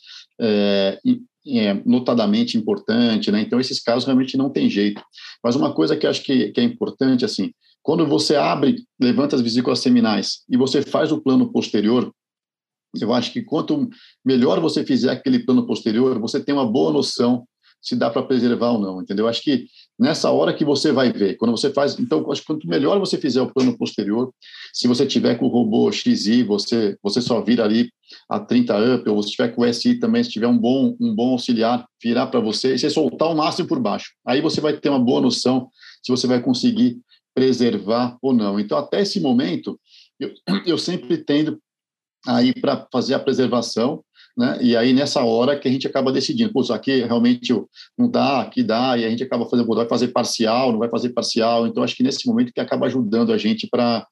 [0.41, 1.01] é,
[1.49, 3.41] é, notadamente importante, né?
[3.41, 5.03] Então, esses casos realmente não tem jeito.
[5.43, 7.53] Mas uma coisa que acho que, que é importante, assim,
[7.89, 12.13] quando você abre, levanta as vesículas seminais e você faz o plano posterior,
[13.01, 13.89] eu acho que quanto
[14.23, 17.47] melhor você fizer aquele plano posterior, você tem uma boa noção
[17.81, 19.27] se dá para preservar ou não, entendeu?
[19.27, 19.65] Acho que
[19.99, 23.17] nessa hora que você vai ver, quando você faz, então, acho que quanto melhor você
[23.17, 24.31] fizer o plano posterior,
[24.75, 27.89] se você tiver com o robô XI, você você só vira ali
[28.29, 31.15] a 30 up, ou se tiver com o SI também, se tiver um bom um
[31.15, 34.11] bom auxiliar, virar para você e você soltar o máximo por baixo.
[34.27, 35.71] Aí você vai ter uma boa noção
[36.03, 36.99] se você vai conseguir
[37.39, 38.59] preservar ou não.
[38.59, 39.79] Então, até esse momento,
[40.19, 40.33] eu,
[40.67, 41.61] eu sempre tendo
[42.27, 44.03] aí para fazer a preservação
[44.39, 44.57] né?
[44.63, 47.53] E aí, nessa hora que a gente acaba decidindo, isso aqui realmente
[47.99, 51.09] não dá, aqui dá, e a gente acaba fazendo, vai fazer parcial, não vai fazer
[51.09, 51.67] parcial.
[51.67, 54.07] Então, acho que nesse momento que acaba ajudando a gente para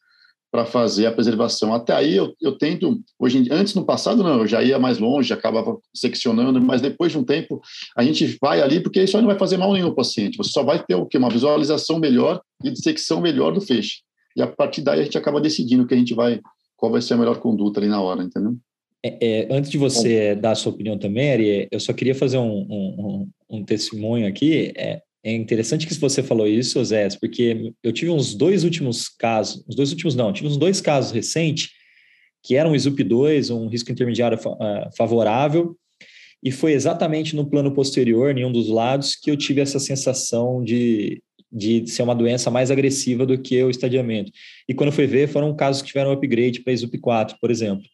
[0.57, 1.75] para fazer a preservação.
[1.75, 5.31] Até aí eu, eu tento, hoje antes no passado não, eu já ia mais longe,
[5.31, 7.61] acabava seccionando, mas depois de um tempo
[7.95, 10.39] a gente vai ali porque isso aí não vai fazer mal nenhum ao paciente.
[10.39, 13.99] Você só vai ter o que uma visualização melhor e dissecção melhor do feixe.
[14.35, 16.41] E a partir daí a gente acaba decidindo que a gente vai
[16.75, 18.57] qual vai ser a melhor conduta ali na hora, entendeu?
[19.05, 20.41] É, é, antes de você Bom.
[20.41, 24.73] dar a sua opinião também, Ari, eu só queria fazer um, um, um testemunho aqui.
[24.75, 29.65] É, é, interessante que você falou isso, Zé, porque eu tive uns dois últimos casos,
[29.69, 31.71] uns dois últimos não, tive uns dois casos recentes
[32.45, 35.77] que eram um SUP2, um risco intermediário ah, favorável,
[36.45, 40.63] e foi exatamente no plano posterior, em um dos lados, que eu tive essa sensação
[40.63, 44.31] de, de ser uma doença mais agressiva do que o estadiamento.
[44.69, 47.85] E quando foi ver, foram casos que tiveram upgrade para SUP4, por exemplo.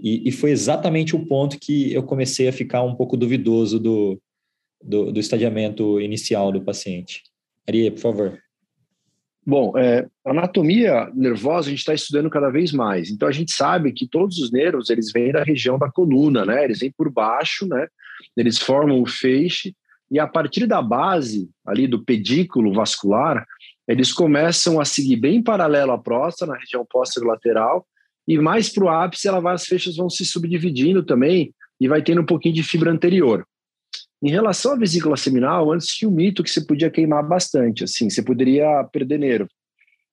[0.00, 4.20] E, e, foi exatamente o ponto que eu comecei a ficar um pouco duvidoso do,
[4.82, 7.22] do, do estadiamento inicial do paciente.
[7.68, 8.38] Ari, por favor.
[9.44, 13.10] Bom, é, anatomia nervosa a gente está estudando cada vez mais.
[13.10, 16.64] Então a gente sabe que todos os nervos eles vêm da região da coluna, né?
[16.64, 17.88] Eles vêm por baixo, né?
[18.36, 19.74] Eles formam o feixe
[20.08, 23.44] e a partir da base ali do pedículo vascular,
[23.88, 26.86] eles começam a seguir bem paralelo à próstata na região
[27.22, 27.84] lateral
[28.28, 32.00] e mais para o ápice ela vai, as feixes vão se subdividindo também e vai
[32.00, 33.44] tendo um pouquinho de fibra anterior.
[34.22, 38.08] Em relação à vesícula seminal, antes tinha um mito que você podia queimar bastante, assim,
[38.08, 39.48] você poderia perder nervo.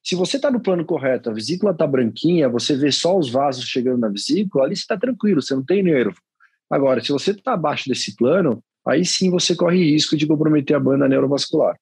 [0.04, 3.66] Se você está no plano correto, a vesícula está branquinha, você vê só os vasos
[3.66, 6.16] chegando na vesícula, ali você está tranquilo, você não tem nervo.
[6.70, 10.80] Agora, se você está abaixo desse plano, aí sim você corre risco de comprometer a
[10.80, 11.78] banda neurovascular.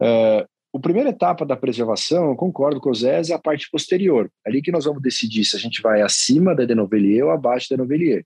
[0.00, 4.28] A primeira etapa da preservação, eu concordo com o Zé, é a parte posterior.
[4.44, 7.76] Ali que nós vamos decidir se a gente vai acima da Denovelier ou abaixo da
[7.76, 8.24] Denovelier.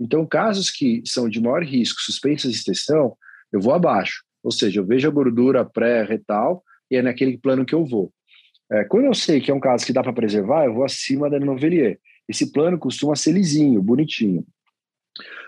[0.00, 3.16] Então, casos que são de maior risco, suspensas de extensão,
[3.52, 4.24] eu vou abaixo.
[4.42, 8.10] Ou seja, eu vejo a gordura pré-retal e é naquele plano que eu vou.
[8.72, 11.28] É, quando eu sei que é um caso que dá para preservar, eu vou acima
[11.28, 11.98] da Denovelier.
[12.28, 14.44] Esse plano costuma ser lisinho, bonitinho.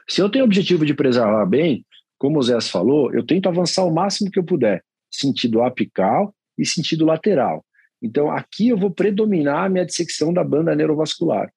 [0.08, 1.86] Se eu tenho o objetivo de preservar bem,
[2.18, 6.66] como o Zé falou, eu tento avançar o máximo que eu puder, sentido apical e
[6.66, 7.64] sentido lateral.
[8.02, 11.48] Então, aqui eu vou predominar a minha dissecção da banda neurovascular.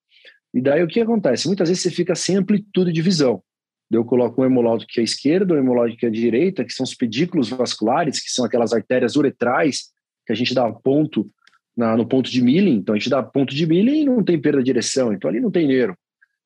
[0.56, 1.48] E daí o que acontece?
[1.48, 3.44] Muitas vezes você fica sem amplitude de visão.
[3.92, 6.96] Eu coloco um hemológico que é esquerdo, um hemológico que é direita, que são os
[6.96, 9.92] pedículos vasculares, que são aquelas artérias uretrais
[10.26, 11.30] que a gente dá ponto
[11.76, 12.78] na, no ponto de milling.
[12.78, 15.12] Então, a gente dá ponto de milling e não tem perda de direção.
[15.12, 15.98] Então, ali não tem nervo.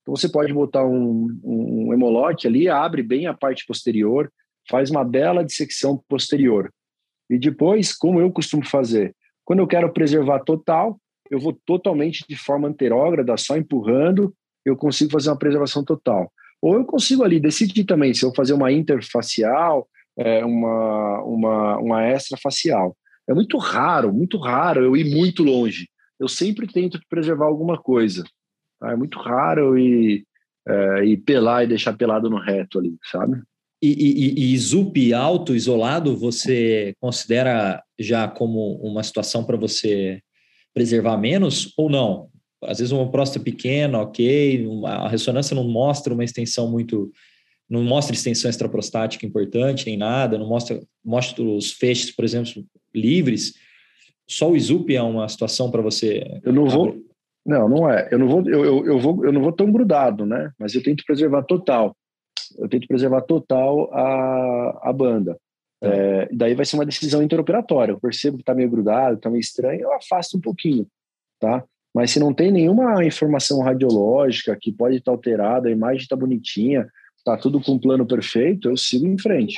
[0.01, 1.91] Então, você pode botar um, um
[2.45, 4.31] ali, abre bem a parte posterior,
[4.67, 6.73] faz uma bela dissecção posterior.
[7.29, 12.35] E depois, como eu costumo fazer, quando eu quero preservar total, eu vou totalmente de
[12.35, 14.33] forma anterógrada, só empurrando,
[14.65, 16.31] eu consigo fazer uma preservação total.
[16.61, 19.87] Ou eu consigo ali decidir também se eu fazer uma interfacial,
[20.17, 22.95] é, uma, uma, uma extrafacial.
[23.27, 25.87] É muito raro, muito raro eu ir muito longe.
[26.19, 28.23] Eu sempre tento preservar alguma coisa.
[28.79, 28.91] Tá?
[28.91, 30.25] É muito raro eu ir,
[30.67, 33.41] é, ir pelar e deixar pelado no reto ali, sabe?
[33.81, 40.21] E, e, e ZUP alto, isolado, você considera já como uma situação para você
[40.79, 42.29] preservar menos ou não?
[42.63, 47.11] Às vezes uma próstata pequena, ok, a ressonância não mostra uma extensão muito,
[47.69, 52.63] não mostra extensão extraprostática importante nem nada, não mostra, mostra os feixes, por exemplo,
[52.95, 53.53] livres.
[54.27, 56.39] Só o ISUP é uma situação para você.
[56.43, 56.95] Eu não vou,
[57.45, 58.07] não, não é.
[58.11, 60.51] Eu não vou, eu, eu, eu, vou, eu não vou tão grudado, né?
[60.57, 61.95] Mas eu tento preservar total
[62.57, 65.37] eu tento preservar total a, a banda.
[65.79, 65.87] Tá.
[65.87, 67.93] É, daí vai ser uma decisão interoperatória.
[67.93, 70.85] Eu percebo que está meio grudado, está meio estranho, eu afasto um pouquinho,
[71.39, 71.63] tá?
[71.93, 76.15] Mas se não tem nenhuma informação radiológica que pode estar tá alterada, a imagem está
[76.15, 76.87] bonitinha,
[77.17, 79.57] está tudo com um plano perfeito, eu sigo em frente.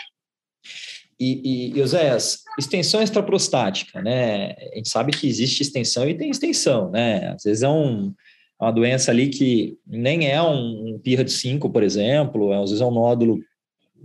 [1.20, 4.54] E, e Oséias, extensão extraprostática, né?
[4.74, 7.34] A gente sabe que existe extensão e tem extensão, né?
[7.36, 8.12] Às vezes é um,
[8.60, 12.70] é uma doença ali que nem é um, um de 5, por exemplo, é, às
[12.72, 13.40] vezes é um nódulo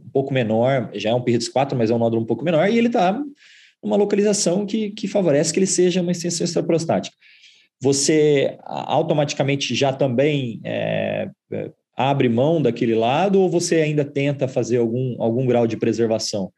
[0.04, 2.68] um pouco menor, já é um de 4, mas é um nódulo um pouco menor,
[2.68, 3.18] e ele está
[3.82, 7.16] numa localização que, que favorece que ele seja uma extensão extraprostática.
[7.80, 14.78] Você automaticamente já também é, é, abre mão daquele lado ou você ainda tenta fazer
[14.78, 16.50] algum, algum grau de preservação?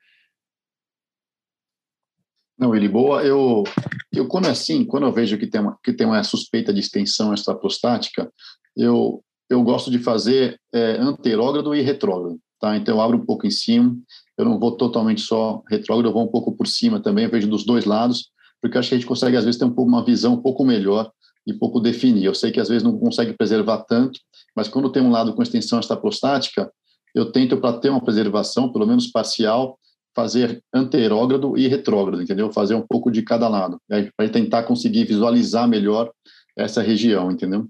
[2.56, 3.22] Não, ele boa.
[3.22, 3.64] Eu,
[4.12, 6.80] eu quando é assim, quando eu vejo que tem uma, que tem uma suspeita de
[6.80, 8.32] extensão extraprostática,
[8.76, 12.76] eu eu gosto de fazer é, anterógrado e retrógrado, tá?
[12.76, 13.96] Então eu abro um pouco em cima,
[14.36, 17.48] eu não vou totalmente só retrógrado, eu vou um pouco por cima também, eu vejo
[17.48, 20.04] dos dois lados, porque acho que a gente consegue às vezes ter um pouco uma
[20.04, 21.10] visão um pouco melhor
[21.46, 22.24] e pouco definir.
[22.24, 24.20] Eu sei que às vezes não consegue preservar tanto,
[24.54, 26.70] mas quando tem um lado com extensão extraprostática,
[27.14, 29.78] eu tento para ter uma preservação, pelo menos parcial,
[30.14, 32.52] fazer anterógrado e retrógrado, entendeu?
[32.52, 33.80] Fazer um pouco de cada lado,
[34.16, 36.10] para tentar conseguir visualizar melhor
[36.56, 37.68] essa região, entendeu?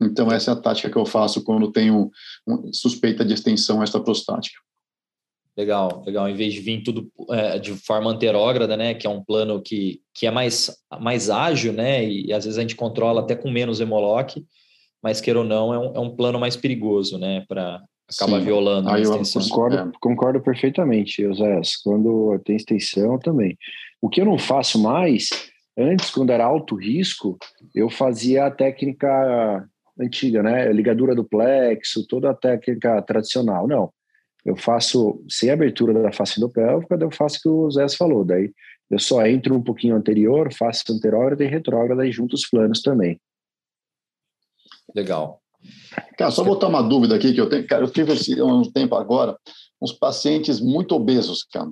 [0.00, 2.10] Então, essa é a tática que eu faço quando tenho
[2.72, 4.60] suspeita de extensão extraprostática.
[5.56, 6.28] Legal, legal.
[6.28, 10.02] Em vez de vir tudo é, de forma anterógrada, né, que é um plano que,
[10.12, 13.50] que é mais, mais ágil, né, e, e às vezes a gente controla até com
[13.50, 14.44] menos hemolock,
[15.02, 17.82] mas queira ou não, é um, é um plano mais perigoso, né, para
[18.14, 18.44] acaba Sim.
[18.44, 19.42] violando a extensão.
[19.42, 19.92] Eu concordo, é.
[20.00, 21.60] concordo perfeitamente, José.
[21.82, 23.58] Quando tem extensão também.
[24.00, 25.28] O que eu não faço mais,
[25.76, 27.36] antes, quando era alto risco,
[27.74, 30.72] eu fazia a técnica antiga, né?
[30.72, 33.66] Ligadura do plexo, toda a técnica tradicional.
[33.66, 33.92] Não.
[34.44, 38.24] Eu faço sem abertura da face endopélvica, eu faço o que o Zé falou.
[38.24, 38.52] Daí
[38.88, 43.20] eu só entro um pouquinho anterior, faço anterógrada e retrógrada e junto os planos também.
[44.94, 45.40] Legal.
[46.16, 47.66] Cara, só botar uma dúvida aqui que eu tenho.
[47.66, 49.36] Cara, eu tive esse, um tempo agora
[49.80, 51.70] uns pacientes muito obesos, cara.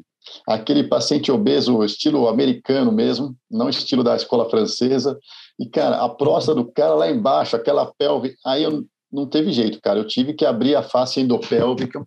[0.49, 5.19] Aquele paciente obeso, estilo americano mesmo, não estilo da escola francesa.
[5.59, 8.35] E, cara, a próstata do cara lá embaixo, aquela pelve.
[8.45, 9.99] Aí eu não teve jeito, cara.
[9.99, 12.05] Eu tive que abrir a face endopélvica,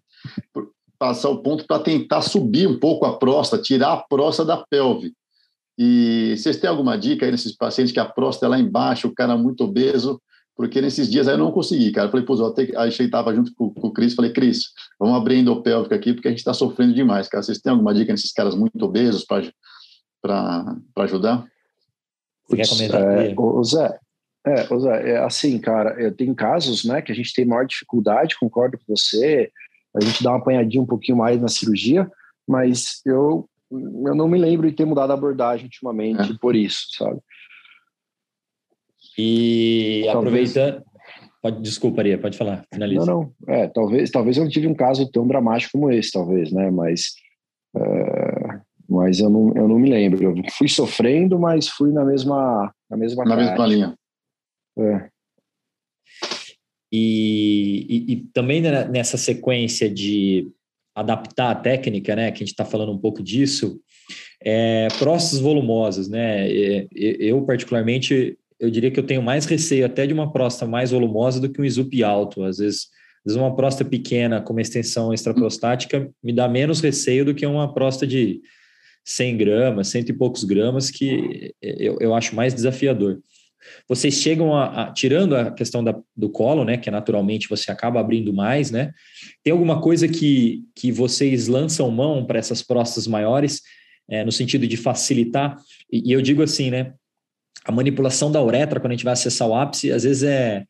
[1.00, 5.14] passar o ponto para tentar subir um pouco a próstata, tirar a próstata da pelve.
[5.78, 9.14] E vocês têm alguma dica aí nesses pacientes que a próstata é lá embaixo, o
[9.14, 10.20] cara é muito obeso,
[10.58, 12.08] porque nesses dias aí eu não consegui, cara.
[12.08, 15.16] Eu falei, pô, eu até, aí estava junto com, com, o Cris, falei, Cris, vamos
[15.16, 17.44] abrir a endopélvica aqui, porque a gente está sofrendo demais, cara.
[17.44, 21.46] Vocês têm alguma dica nesses caras muito obesos para ajudar?
[22.48, 23.02] Você quer comentar?
[23.02, 24.00] É, o Zé,
[24.48, 28.40] é, o Zé, é assim, cara, tem casos, né, que a gente tem maior dificuldade,
[28.40, 29.52] concordo com você,
[29.96, 32.10] a gente dá uma apanhadinha um pouquinho mais na cirurgia,
[32.48, 36.38] mas eu, eu não me lembro de ter mudado a abordagem ultimamente é.
[36.42, 37.20] por isso, sabe?
[39.18, 40.56] E talvez...
[40.56, 40.88] aproveitando.
[41.42, 43.06] Pode, desculpa, Aria, pode falar, finaliza.
[43.06, 43.54] Não, não.
[43.54, 46.70] É, talvez, talvez eu não tive um caso tão dramático como esse, talvez, né?
[46.72, 47.14] Mas,
[47.76, 50.24] é, mas eu, não, eu não me lembro.
[50.24, 53.96] Eu fui sofrendo, mas fui na mesma, na mesma, na mesma linha.
[54.80, 55.10] É.
[56.92, 60.50] E, e, e, também nessa sequência de
[60.96, 63.80] adaptar a técnica, né, que a gente está falando um pouco disso,
[64.42, 66.48] é, próstatas volumosas, né,
[66.92, 71.40] eu particularmente eu diria que eu tenho mais receio até de uma próstata mais volumosa
[71.40, 72.44] do que um ISUP alto.
[72.44, 72.88] Às vezes,
[73.26, 77.46] às vezes uma próstata pequena com uma extensão extraprostática me dá menos receio do que
[77.46, 78.42] uma próstata de
[79.06, 83.22] 100 gramas, cento e poucos gramas, que eu, eu acho mais desafiador.
[83.88, 87.72] Vocês chegam a, a tirando a questão da, do colo, né, que é naturalmente você
[87.72, 88.92] acaba abrindo mais, né?
[89.44, 93.62] Tem alguma coisa que, que vocês lançam mão para essas próstatas maiores,
[94.10, 95.58] é, no sentido de facilitar?
[95.92, 96.94] E, e eu digo assim, né?
[97.68, 100.64] A manipulação da uretra, quando a gente vai acessar o ápice, às vezes é.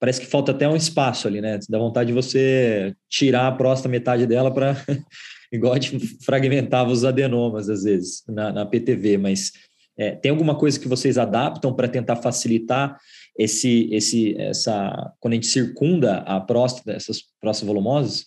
[0.00, 1.58] Parece que falta até um espaço ali, né?
[1.68, 4.76] Dá vontade de você tirar a próstata, metade dela, para.
[5.52, 9.52] igual gente fragmentava os adenomas, às vezes, na, na PTV, mas
[9.96, 12.98] é, tem alguma coisa que vocês adaptam para tentar facilitar
[13.36, 18.26] esse, esse, essa, quando a gente circunda a próstata, essas próstatas volumosas?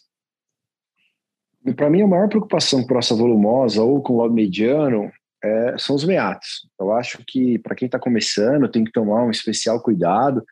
[1.75, 5.11] Para mim, a maior preocupação com próstata volumosa ou com lobo mediano
[5.43, 6.67] é, são os meatos.
[6.79, 10.43] Eu acho que para quem está começando tem que tomar um especial cuidado,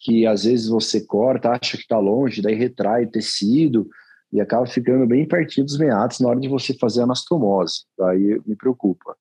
[0.00, 3.88] que às vezes você corta, acha que está longe, daí retrai o tecido
[4.32, 7.84] e acaba ficando bem pertinho dos meatos na hora de você fazer anastomose.
[8.02, 9.16] Aí me preocupa.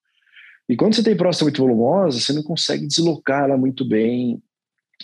[0.70, 4.42] E quando você tem próstata muito volumosa, você não consegue deslocar ela muito bem,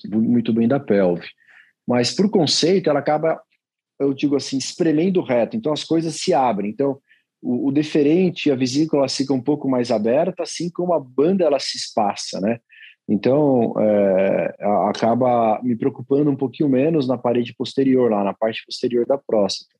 [0.05, 1.27] muito bem da pelve.
[1.87, 3.41] Mas por conceito, ela acaba,
[3.99, 5.55] eu digo assim, espremendo reto.
[5.55, 6.69] Então as coisas se abrem.
[6.69, 6.99] Então
[7.43, 11.59] o, o deferente, a vesícula fica um pouco mais aberta, assim como a banda ela
[11.59, 12.59] se espaça, né?
[13.07, 14.55] Então, é,
[14.89, 19.75] acaba me preocupando um pouquinho menos na parede posterior, lá na parte posterior da próstata.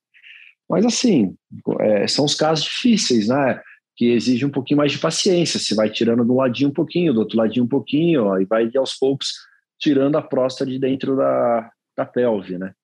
[0.68, 1.34] Mas, assim,
[1.80, 3.60] é, são os casos difíceis, né?
[3.96, 5.58] Que exigem um pouquinho mais de paciência.
[5.58, 8.44] Você vai tirando de um ladinho um pouquinho, do outro ladinho um pouquinho, ó, e
[8.44, 9.32] vai aos poucos
[9.78, 12.74] tirando a próstata de dentro da, da pelve, né?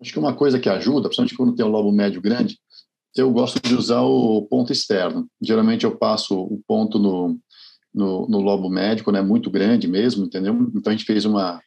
[0.00, 2.58] Acho que uma coisa que ajuda, principalmente quando tem um lobo médio grande,
[3.16, 5.26] eu gosto de usar o ponto externo.
[5.40, 7.38] Geralmente eu passo o ponto no,
[7.94, 10.54] no, no lobo médio, quando é muito grande mesmo, entendeu?
[10.74, 11.60] Então a gente fez uma,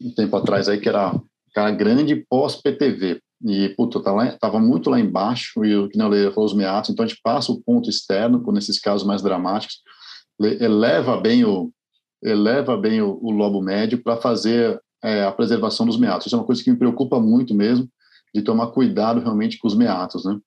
[0.00, 1.12] um tempo atrás aí que era,
[1.54, 3.20] cara grande pós-PTV.
[3.44, 7.04] E, puta, tava, tava muito lá embaixo, e o que não falou os meatos, então
[7.04, 9.80] a gente passa o ponto externo, nesses casos mais dramáticos,
[10.40, 11.72] eleva bem o,
[12.22, 16.26] eleva bem o, o lobo médio para fazer é, a preservação dos meatos.
[16.26, 17.88] Isso é uma coisa que me preocupa muito mesmo,
[18.32, 20.38] de tomar cuidado realmente com os meatos, né?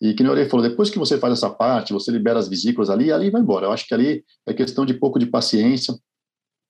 [0.00, 2.88] E que nem o falou, depois que você faz essa parte, você libera as vesículas
[2.88, 3.66] ali, ali vai embora.
[3.66, 5.94] Eu acho que ali é questão de pouco de paciência,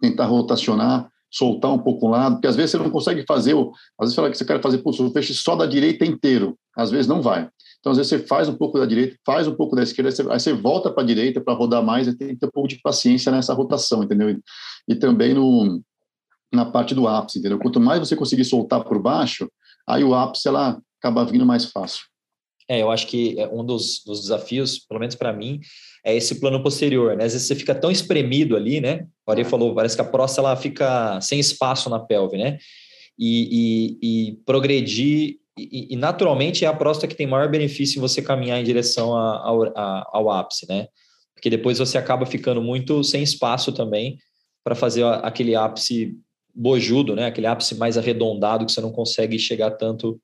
[0.01, 3.71] tentar rotacionar, soltar um pouco um lado, porque às vezes você não consegue fazer, o,
[3.99, 6.91] às vezes fala que você quer fazer pulso, o peixe só da direita inteiro, às
[6.91, 7.49] vezes não vai.
[7.79, 10.13] Então, às vezes você faz um pouco da direita, faz um pouco da esquerda, aí
[10.13, 12.51] você, aí você volta para a direita para rodar mais, e tem que ter um
[12.51, 14.37] pouco de paciência nessa rotação, entendeu?
[14.89, 15.81] E também no,
[16.53, 17.59] na parte do ápice, entendeu?
[17.61, 19.49] Quanto mais você conseguir soltar por baixo,
[19.89, 22.10] aí o ápice ela acaba vindo mais fácil.
[22.71, 25.59] É, eu acho que é um dos, dos desafios, pelo menos para mim,
[26.05, 27.25] é esse plano posterior, né?
[27.25, 29.09] Às vezes você fica tão espremido ali, né?
[29.27, 32.59] O Ari falou, parece que a próstata ela fica sem espaço na pelve, né?
[33.19, 38.01] E, e, e progredir, e, e, naturalmente é a próstata que tem maior benefício em
[38.01, 40.87] você caminhar em direção a, a, ao ápice, né?
[41.35, 44.17] Porque depois você acaba ficando muito sem espaço também
[44.63, 46.17] para fazer aquele ápice
[46.55, 47.27] bojudo, né?
[47.27, 50.21] Aquele ápice mais arredondado que você não consegue chegar tanto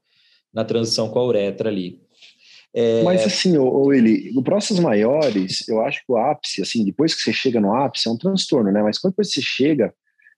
[0.54, 2.05] na transição com a uretra ali.
[2.76, 3.02] É...
[3.02, 7.22] Mas assim, o ele, no próximos maiores, eu acho que o ápice, assim, depois que
[7.22, 8.82] você chega no ápice, é um transtorno, né?
[8.82, 9.94] Mas quando você chega,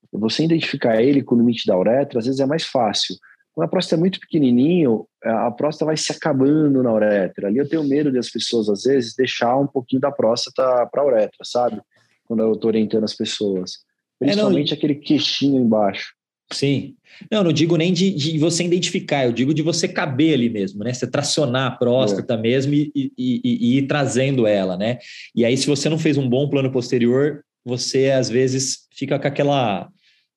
[0.09, 3.17] você identificar ele com o limite da uretra, às vezes é mais fácil.
[3.53, 7.49] Quando a próstata é muito pequenininho, a próstata vai se acabando na uretra.
[7.49, 11.05] Ali eu tenho medo das pessoas, às vezes, deixar um pouquinho da próstata para a
[11.05, 11.81] uretra, sabe?
[12.23, 13.79] Quando eu estou orientando as pessoas.
[14.17, 16.13] Principalmente é, aquele queixinho embaixo.
[16.51, 16.95] Sim.
[17.31, 20.83] Não, não digo nem de, de, você identificar, eu digo de você caber ali mesmo,
[20.83, 20.93] né?
[20.93, 22.37] Você tracionar a próstata é.
[22.37, 24.97] mesmo e, e, e, e, ir trazendo ela, né?
[25.35, 29.27] E aí, se você não fez um bom plano posterior, você às vezes fica com
[29.27, 29.89] aquela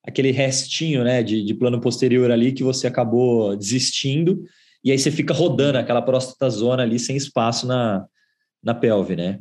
[0.04, 4.42] aquele restinho, né, de, de plano posterior ali que você acabou desistindo,
[4.82, 8.04] e aí você fica rodando aquela próstata zona ali sem espaço na,
[8.62, 9.38] na pelve, né?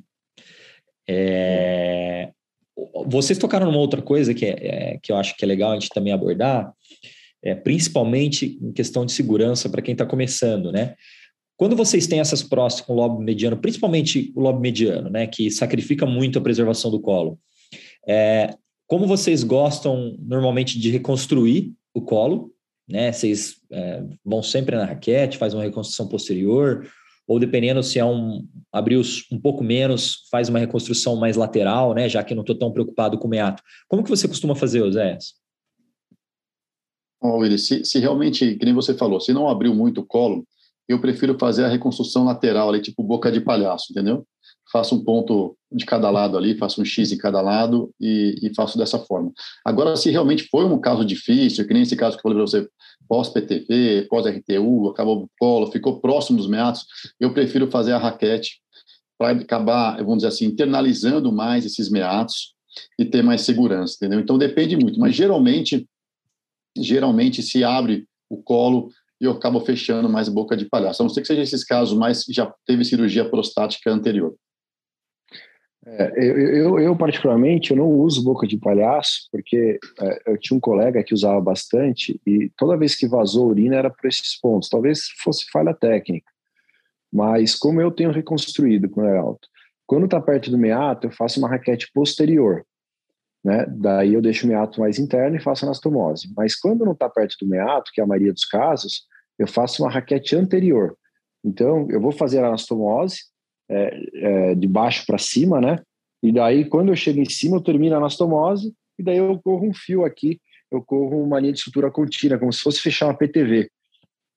[1.09, 2.29] É,
[3.07, 5.73] vocês tocaram numa outra coisa que, é, é, que eu acho que é legal a
[5.75, 6.71] gente também abordar,
[7.43, 10.95] é, principalmente em questão de segurança para quem está começando, né?
[11.57, 16.07] Quando vocês têm essas próstatas com lobo mediano, principalmente o lobo mediano, né, que sacrifica
[16.07, 17.37] muito a preservação do colo,
[18.07, 18.55] é,
[18.87, 22.51] como vocês gostam normalmente de reconstruir o colo,
[22.89, 23.11] né?
[23.11, 26.85] Vocês é, vão sempre na raquete, faz uma reconstrução posterior,
[27.31, 32.09] ou dependendo se é um abrir um pouco menos, faz uma reconstrução mais lateral, né?
[32.09, 33.63] Já que não estou tão preocupado com o meato.
[33.87, 35.35] Como que você costuma fazer, Oséias?
[37.21, 40.45] Bom, Willis, se, se realmente, que nem você falou, se não abriu muito o colo,
[40.89, 44.27] eu prefiro fazer a reconstrução lateral ali, tipo boca de palhaço, entendeu?
[44.69, 48.53] Faço um ponto de cada lado ali, faço um X em cada lado e, e
[48.53, 49.31] faço dessa forma.
[49.65, 52.47] Agora, se realmente foi um caso difícil, que nem esse caso que eu falei para
[52.47, 52.67] você,
[53.11, 56.85] pós-PTV, pós-RTU, acabou o colo, ficou próximo dos meatos,
[57.19, 58.61] eu prefiro fazer a raquete
[59.17, 62.53] para acabar, vamos dizer assim, internalizando mais esses meatos
[62.97, 64.21] e ter mais segurança, entendeu?
[64.21, 65.85] Então depende muito, mas geralmente,
[66.77, 68.89] geralmente se abre o colo
[69.19, 71.97] e eu acabo fechando mais boca de palhaço, a não ser que seja esses casos
[71.97, 74.33] mais que já teve cirurgia prostática anterior.
[75.85, 80.59] É, eu, eu, particularmente, eu não uso boca de palhaço, porque é, eu tinha um
[80.59, 84.69] colega que usava bastante e toda vez que vazou urina era por esses pontos.
[84.69, 86.31] Talvez fosse falha técnica,
[87.11, 89.47] mas como eu tenho reconstruído com o alto,
[89.87, 92.63] quando está perto do meato, eu faço uma raquete posterior,
[93.43, 93.65] né?
[93.67, 96.31] Daí eu deixo o meato mais interno e faço anastomose.
[96.37, 99.05] Mas quando não está perto do meato, que é a maioria dos casos,
[99.37, 100.95] eu faço uma raquete anterior.
[101.43, 103.30] Então, eu vou fazer a anastomose,
[103.71, 105.79] é, é, de baixo para cima, né?
[106.21, 109.67] E daí, quando eu chego em cima, eu termino a anastomose e daí eu corro
[109.67, 113.17] um fio aqui, eu corro uma linha de sutura contínua, como se fosse fechar uma
[113.17, 113.69] PTV,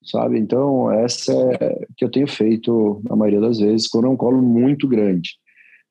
[0.02, 0.38] sabe?
[0.38, 4.40] Então, essa é que eu tenho feito na maioria das vezes, quando é um colo
[4.40, 5.30] muito grande.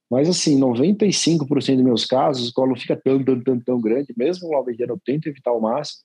[0.09, 4.49] Mas, assim, 95% dos meus casos, o colo fica tão, tão, tão, tão grande, mesmo
[4.49, 6.01] o alvejando eu tento evitar o máximo,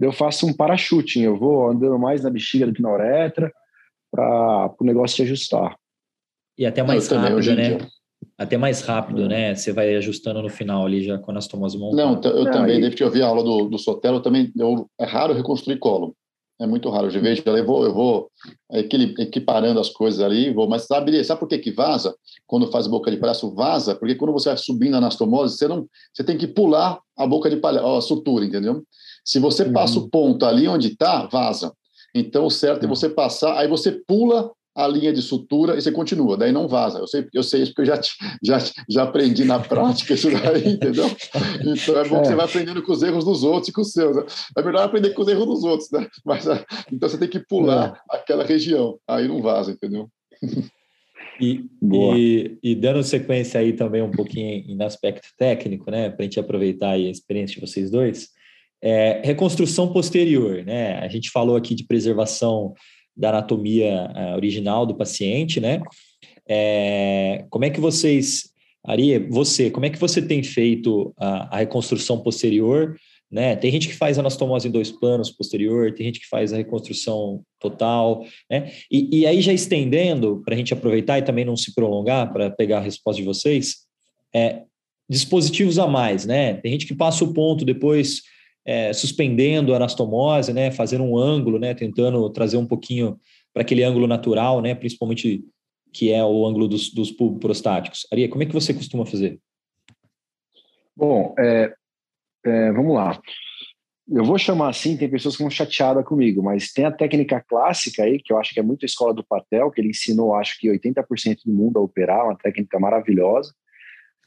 [0.00, 3.52] eu faço um parachute, eu vou andando mais na bexiga do que na uretra,
[4.10, 5.76] para o negócio se ajustar.
[6.58, 7.78] E até mais eu rápido, né?
[8.38, 9.54] Até mais rápido, né?
[9.54, 12.30] Você vai ajustando no final ali já com a anastomose montada.
[12.30, 15.04] Não, eu também, desde que eu vi a aula do, do Sotelo, também eu, é
[15.04, 16.14] raro reconstruir colo.
[16.60, 17.08] É muito raro.
[17.10, 18.30] Eu vejo, eu vou, eu vou
[18.70, 22.14] equiparando as coisas ali, vou, mas sabe, sabe por que, que vaza?
[22.46, 25.88] Quando faz boca de palhaço, vaza, porque quando você vai subindo a anastomose, você, não,
[26.14, 28.84] você tem que pular a boca de palhaço, a sutura, entendeu?
[29.24, 30.04] Se você passa uhum.
[30.04, 31.72] o ponto ali onde está, vaza.
[32.14, 32.94] Então, o certo é uhum.
[32.94, 36.98] você passar, aí você pula a linha de sutura e você continua, daí não vaza.
[36.98, 38.00] Eu sei, eu sei isso porque eu já,
[38.42, 38.58] já,
[38.88, 41.06] já aprendi na prática isso daí, entendeu?
[41.60, 42.36] Então é bom que você é.
[42.36, 44.16] vai aprendendo com os erros dos outros e com os seus.
[44.16, 44.24] Né?
[44.56, 46.06] É melhor aprender com os erros dos outros, né?
[46.24, 48.16] Mas, ah, então você tem que pular é.
[48.16, 50.08] aquela região, aí não vaza, entendeu?
[51.40, 56.24] E, e, e, dando sequência aí também um pouquinho no aspecto técnico, né, para a
[56.24, 58.28] gente aproveitar a experiência de vocês dois,
[58.82, 60.98] é, reconstrução posterior, né?
[60.98, 62.74] A gente falou aqui de preservação
[63.16, 65.80] da anatomia uh, original do paciente, né?
[66.48, 68.50] É, como é que vocês,
[68.84, 72.96] Ari, você, como é que você tem feito a, a, reconstrução posterior?
[73.30, 73.56] Né?
[73.56, 77.42] Tem gente que faz anastomose em dois planos posterior, tem gente que faz a reconstrução
[77.58, 78.72] total, né?
[78.90, 82.50] E, e aí já estendendo, para a gente aproveitar e também não se prolongar, para
[82.50, 83.86] pegar a resposta de vocês,
[84.34, 84.62] é,
[85.08, 86.54] dispositivos a mais, né?
[86.54, 88.22] Tem gente que passa o ponto depois
[88.64, 93.18] é, suspendendo a anastomose, né, fazendo um ângulo, né, tentando trazer um pouquinho
[93.52, 95.44] para aquele ângulo natural, né, principalmente
[95.92, 98.06] que é o ângulo dos, dos prostáticos.
[98.10, 99.38] Aria, como é que você costuma fazer?
[100.96, 101.74] Bom, é,
[102.44, 103.20] é, vamos lá.
[104.08, 108.02] Eu vou chamar assim, tem pessoas que vão chateadas comigo, mas tem a técnica clássica
[108.02, 110.58] aí, que eu acho que é muito a escola do Patel, que ele ensinou, acho
[110.58, 113.54] que 80% do mundo a operar, uma técnica maravilhosa,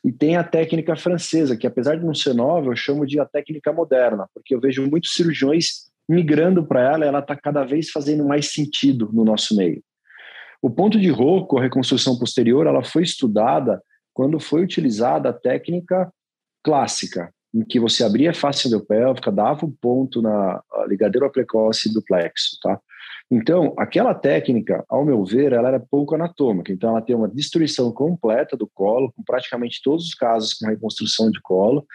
[0.06, 3.26] e tem a técnica francesa, que apesar de não ser nova, eu chamo de a
[3.26, 8.24] técnica moderna, porque eu vejo muitos cirurgiões migrando para ela, ela está cada vez fazendo
[8.24, 9.82] mais sentido no nosso meio.
[10.62, 13.82] O ponto de Rocco, a reconstrução posterior, ela foi estudada
[14.14, 16.12] quando foi utilizada a técnica
[16.64, 22.04] clássica, em que você abria a face endopélvica, dava um ponto na ligadeira precoce do
[22.04, 22.80] plexo, tá?
[23.30, 26.72] Então, aquela técnica, ao meu ver, ela era pouco anatômica.
[26.72, 31.32] Então, ela tem uma destruição completa do colo, com praticamente todos os casos com reconstrução
[31.32, 31.86] de colo.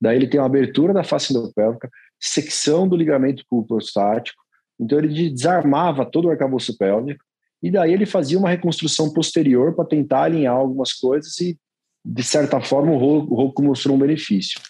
[0.00, 1.88] Daí ele tem uma abertura da face endopélvica,
[2.20, 4.42] secção do ligamento prostático.
[4.78, 7.24] Então, ele desarmava todo o arcabouço pélvico.
[7.62, 11.56] E daí ele fazia uma reconstrução posterior para tentar alinhar algumas coisas e,
[12.04, 14.60] de certa forma, o Rocco mostrou um benefício.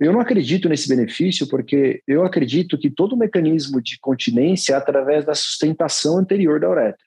[0.00, 4.76] Eu não acredito nesse benefício porque eu acredito que todo o mecanismo de continência é
[4.76, 7.04] através da sustentação anterior da uretra.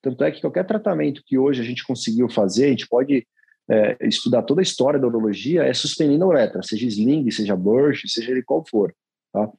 [0.00, 3.26] Tanto é que qualquer tratamento que hoje a gente conseguiu fazer, a gente pode
[3.68, 8.06] é, estudar toda a história da urologia, é suspendendo a uretra, seja sling, seja burst,
[8.06, 8.94] seja ele qual for.
[9.32, 9.50] Tá?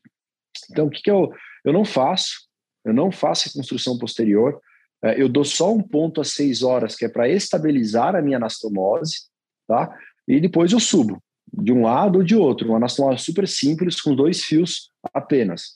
[0.71, 1.29] Então, o que, que eu,
[1.65, 2.47] eu não faço?
[2.85, 4.61] Eu não faço reconstrução posterior,
[5.03, 8.37] é, eu dou só um ponto a seis horas, que é para estabilizar a minha
[8.37, 9.27] anastomose,
[9.67, 9.93] tá?
[10.25, 11.21] E depois eu subo
[11.57, 15.75] de um lado ou de outro, uma anastomose super simples com dois fios apenas.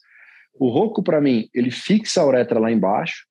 [0.53, 3.25] O roco, para mim, ele fixa a uretra lá embaixo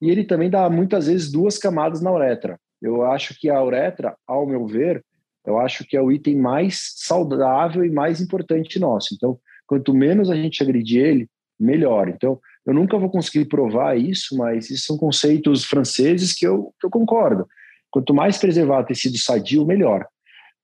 [0.00, 2.58] e ele também dá muitas vezes duas camadas na uretra.
[2.80, 5.04] Eu acho que a uretra, ao meu ver,
[5.46, 9.14] eu acho que é o item mais saudável e mais importante nosso.
[9.14, 11.28] Então, quanto menos a gente agredir ele,
[11.58, 12.08] melhor.
[12.08, 16.86] Então, eu nunca vou conseguir provar isso, mas isso são conceitos franceses que eu, que
[16.86, 17.46] eu concordo.
[17.90, 20.06] Quanto mais preservar tecido sadio, melhor.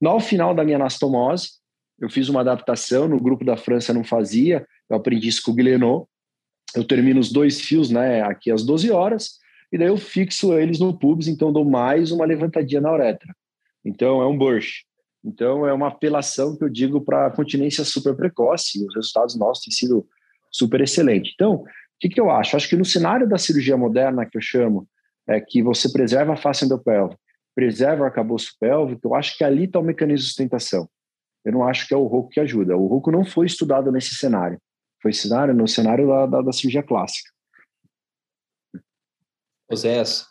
[0.01, 1.51] No final da minha anastomose,
[1.99, 5.55] eu fiz uma adaptação, no grupo da França não fazia, eu aprendi isso com o
[5.55, 6.07] Guilhenot.
[6.75, 9.39] Eu termino os dois fios né, aqui às 12 horas,
[9.73, 13.35] e daí eu fixo eles no pubis, então dou mais uma levantadinha na uretra.
[13.85, 14.85] Então é um burst.
[15.25, 19.73] Então é uma apelação que eu digo para continência super precoce, os resultados nossos têm
[19.73, 20.07] sido
[20.51, 21.33] super excelentes.
[21.35, 21.67] Então, o
[21.99, 22.57] que, que eu acho?
[22.57, 24.87] Acho que no cenário da cirurgia moderna, que eu chamo,
[25.27, 27.21] é que você preserva a face endopélvica,
[27.59, 30.89] preserva o arcabouço pélvico, eu acho que ali está o mecanismo de sustentação.
[31.45, 32.77] Eu não acho que é o rouco que ajuda.
[32.77, 34.61] O rouco não foi estudado nesse cenário.
[35.03, 37.29] Foi cenário no cenário da, da, da cirurgia clássica.
[39.69, 40.25] Oséias.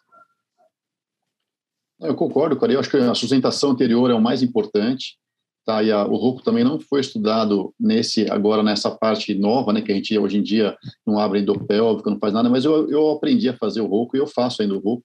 [1.99, 2.71] Eu concordo, cara.
[2.71, 5.17] Eu acho que a sustentação anterior é o mais importante.
[5.65, 5.83] Tá?
[5.83, 9.81] E a, o rouco também não foi estudado nesse agora nessa parte nova, né?
[9.81, 12.49] Que a gente hoje em dia não abre endopélvico, não faz nada.
[12.49, 15.03] Mas eu, eu aprendi a fazer o rouco e eu faço ainda o rouco.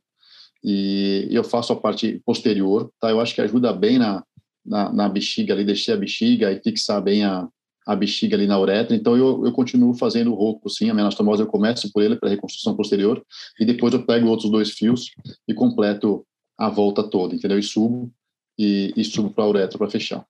[0.62, 3.10] E eu faço a parte posterior, tá?
[3.10, 4.22] Eu acho que ajuda bem na,
[4.64, 7.48] na, na bexiga ali, deixar a bexiga e fixar bem a,
[7.86, 8.94] a bexiga ali na uretra.
[8.94, 10.88] Então, eu, eu continuo fazendo o rouco, sim.
[10.88, 13.22] A minha anastomose eu começo por ele, para reconstrução posterior,
[13.58, 15.10] e depois eu pego outros dois fios
[15.48, 16.24] e completo
[16.56, 17.58] a volta toda, entendeu?
[17.58, 18.12] E subo,
[18.58, 20.24] e, e subo para a uretra para fechar.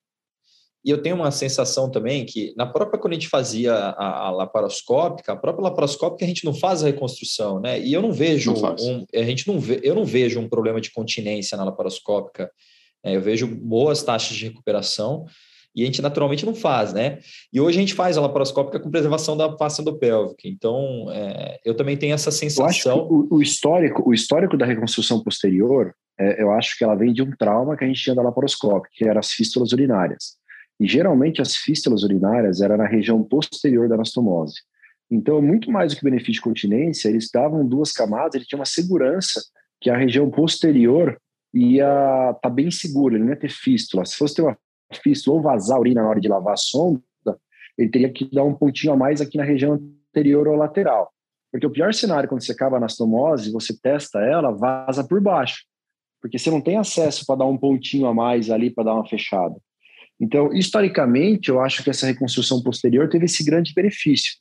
[0.84, 4.30] E eu tenho uma sensação também que, na própria, quando a gente fazia a, a
[4.30, 7.80] laparoscópica, a própria laparoscópica a gente não faz a reconstrução, né?
[7.80, 10.80] E eu não vejo não um, a gente não vê, eu não vejo um problema
[10.80, 12.50] de continência na laparoscópica.
[13.04, 15.26] É, eu vejo boas taxas de recuperação
[15.74, 17.18] e a gente naturalmente não faz, né?
[17.52, 20.42] E hoje a gente faz a laparoscópica com preservação da face endopélvica.
[20.46, 23.06] Então, é, eu também tenho essa sensação.
[23.08, 27.22] O, o, histórico, o histórico da reconstrução posterior, é, eu acho que ela vem de
[27.22, 30.36] um trauma que a gente tinha da laparoscópica, que eram as fístulas urinárias.
[30.80, 34.60] E geralmente as fístulas urinárias eram na região posterior da anastomose.
[35.10, 38.64] Então, muito mais do que benefício de continência, eles davam duas camadas, ele tinha uma
[38.64, 39.42] segurança
[39.80, 41.20] que a região posterior
[41.52, 44.06] ia estar tá bem segura, ele não ia ter fístula.
[44.06, 44.56] Se fosse ter uma
[45.02, 47.02] fístula ou vazar a urina na hora de lavar a sonda,
[47.76, 49.74] ele teria que dar um pontinho a mais aqui na região
[50.08, 51.12] anterior ou lateral.
[51.50, 55.64] Porque o pior cenário, quando você acaba a anastomose, você testa ela, vaza por baixo.
[56.20, 59.06] Porque você não tem acesso para dar um pontinho a mais ali para dar uma
[59.06, 59.54] fechada.
[60.22, 64.34] Então, historicamente, eu acho que essa reconstrução posterior teve esse grande benefício.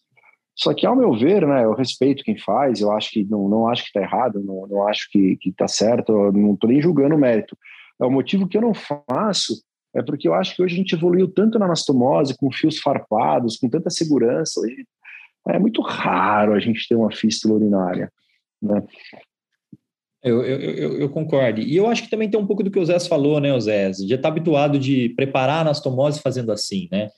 [0.55, 3.67] Só que, ao meu ver, né, eu respeito quem faz, eu acho que não, não
[3.67, 7.17] acho que está errado, não, não acho que está certo, não estou nem julgando o
[7.17, 7.57] mérito.
[7.99, 9.55] É o motivo que eu não faço
[9.93, 13.57] é porque eu acho que hoje a gente evoluiu tanto na anastomose, com fios farpados,
[13.57, 14.61] com tanta segurança.
[14.61, 14.85] Hoje
[15.49, 18.11] é muito raro a gente ter uma fístula urinária.
[18.61, 18.81] Né?
[20.23, 21.61] Eu, eu, eu, eu, concordo.
[21.61, 23.59] E eu acho que também tem um pouco do que o Zé falou, né, o
[23.59, 23.91] Zé?
[23.93, 27.09] Já está habituado de preparar a anastomose fazendo assim, né?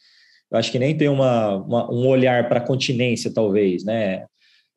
[0.50, 4.26] Eu acho que nem tem uma, uma um olhar para continência, talvez, né?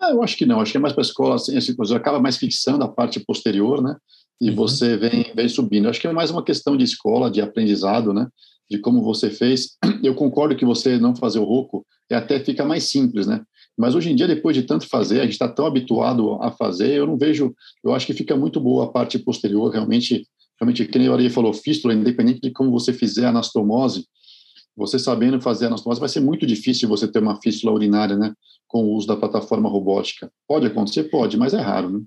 [0.01, 0.61] Ah, eu acho que não.
[0.61, 3.21] Acho que é mais para a escola, assim, assim, você acaba mais fixando a parte
[3.21, 3.97] posterior, né?
[4.41, 4.57] E uhum.
[4.57, 5.89] você vem, vem subindo.
[5.89, 8.27] Acho que é mais uma questão de escola, de aprendizado, né?
[8.71, 9.77] De como você fez.
[10.03, 13.43] Eu concordo que você não fazer o roco é até fica mais simples, né?
[13.77, 16.95] Mas hoje em dia, depois de tanto fazer, a gente está tão habituado a fazer,
[16.95, 17.55] eu não vejo,
[17.85, 20.27] eu acho que fica muito boa a parte posterior, realmente,
[20.59, 24.07] realmente, que nem a Maria falou, fístula, independente de como você fizer a anastomose,
[24.75, 28.33] você sabendo fazer a anastomose, vai ser muito difícil você ter uma fístula urinária, né,
[28.67, 30.31] com o uso da plataforma robótica.
[30.49, 31.05] Pode acontecer?
[31.05, 32.01] Pode, mas é raro, né?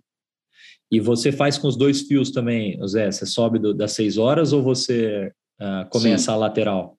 [0.91, 3.11] E você faz com os dois fios também, Zé?
[3.11, 6.31] Você sobe do, das seis horas ou você uh, começa Sim.
[6.31, 6.98] a lateral?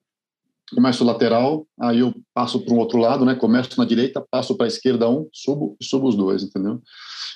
[0.73, 3.35] Começo lateral, aí eu passo para um outro lado, né?
[3.35, 6.81] Começo na direita, passo para a esquerda um, subo e subo os dois, entendeu?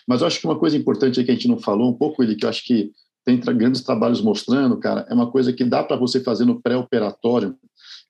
[0.07, 2.36] Mas eu acho que uma coisa importante que a gente não falou um pouco, ele
[2.36, 2.91] que eu acho que
[3.25, 7.55] tem grandes trabalhos mostrando, cara, é uma coisa que dá para você fazer no pré-operatório,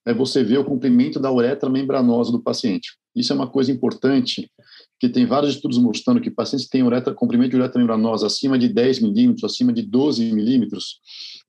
[0.05, 2.97] é você ver o comprimento da uretra membranosa do paciente.
[3.15, 4.51] Isso é uma coisa importante,
[4.99, 8.59] que tem vários estudos mostrando que pacientes que têm uretra, comprimento de uretra membranosa acima
[8.59, 10.99] de 10 milímetros, acima de 12 milímetros,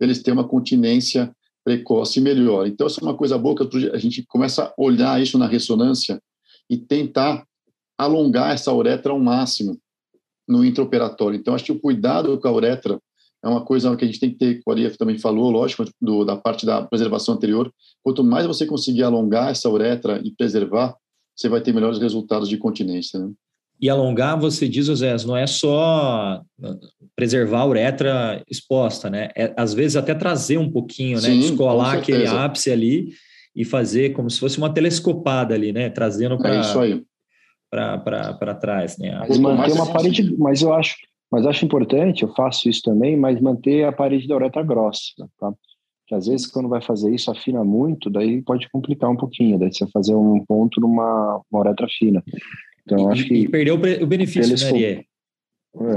[0.00, 1.34] eles têm uma continência
[1.66, 2.68] precoce melhor.
[2.68, 6.22] Então, essa é uma coisa boa que a gente começa a olhar isso na ressonância
[6.70, 7.44] e tentar
[7.98, 9.76] alongar essa uretra ao máximo
[10.46, 11.36] no intraoperatório.
[11.36, 13.00] Então, acho que o cuidado com a uretra
[13.44, 16.24] é uma coisa que a gente tem que ter, o Arief também falou, lógico, do,
[16.24, 17.72] da parte da preservação anterior.
[18.00, 20.94] Quanto mais você conseguir alongar essa uretra e preservar,
[21.34, 23.18] você vai ter melhores resultados de continência.
[23.18, 23.32] Né?
[23.80, 26.42] E alongar, você diz, José, não é só
[27.14, 29.28] preservar a uretra exposta, né?
[29.36, 31.28] É, às vezes até trazer um pouquinho, né?
[31.28, 33.10] Descolar aquele ápice ali
[33.54, 35.88] e fazer como se fosse uma telescopada ali, né?
[35.90, 39.18] Trazendo para é para trás, né?
[39.28, 40.96] Mas manter uma parede, mas eu acho,
[41.30, 45.02] mas acho importante, eu faço isso também, mas manter a parede da uretra grossa,
[45.38, 45.52] tá?
[46.06, 49.72] Que às vezes quando vai fazer isso afina muito, daí pode complicar um pouquinho, daí
[49.72, 52.22] você fazer um ponto numa uretra fina.
[52.86, 53.34] Então, e, acho que.
[53.34, 54.72] E perdeu o benefício, telesco...
[54.72, 55.04] né, Ariel?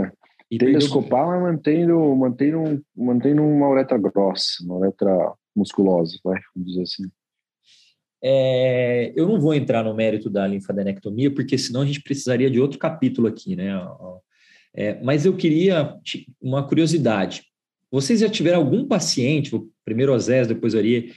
[0.06, 0.12] É.
[0.52, 1.42] E Telescopar, perdeu...
[1.42, 7.04] mas mantendo, mantendo, mantendo uma uretra grossa, uma uretra musculosa, vai, vamos dizer assim.
[8.22, 12.60] É, eu não vou entrar no mérito da linfadenectomia, porque senão a gente precisaria de
[12.60, 13.70] outro capítulo aqui, né?
[14.74, 15.96] É, mas eu queria
[16.42, 17.44] uma curiosidade.
[17.92, 19.52] Vocês já tiveram algum paciente,
[19.86, 21.14] primeiro o Zés, depois o Ari,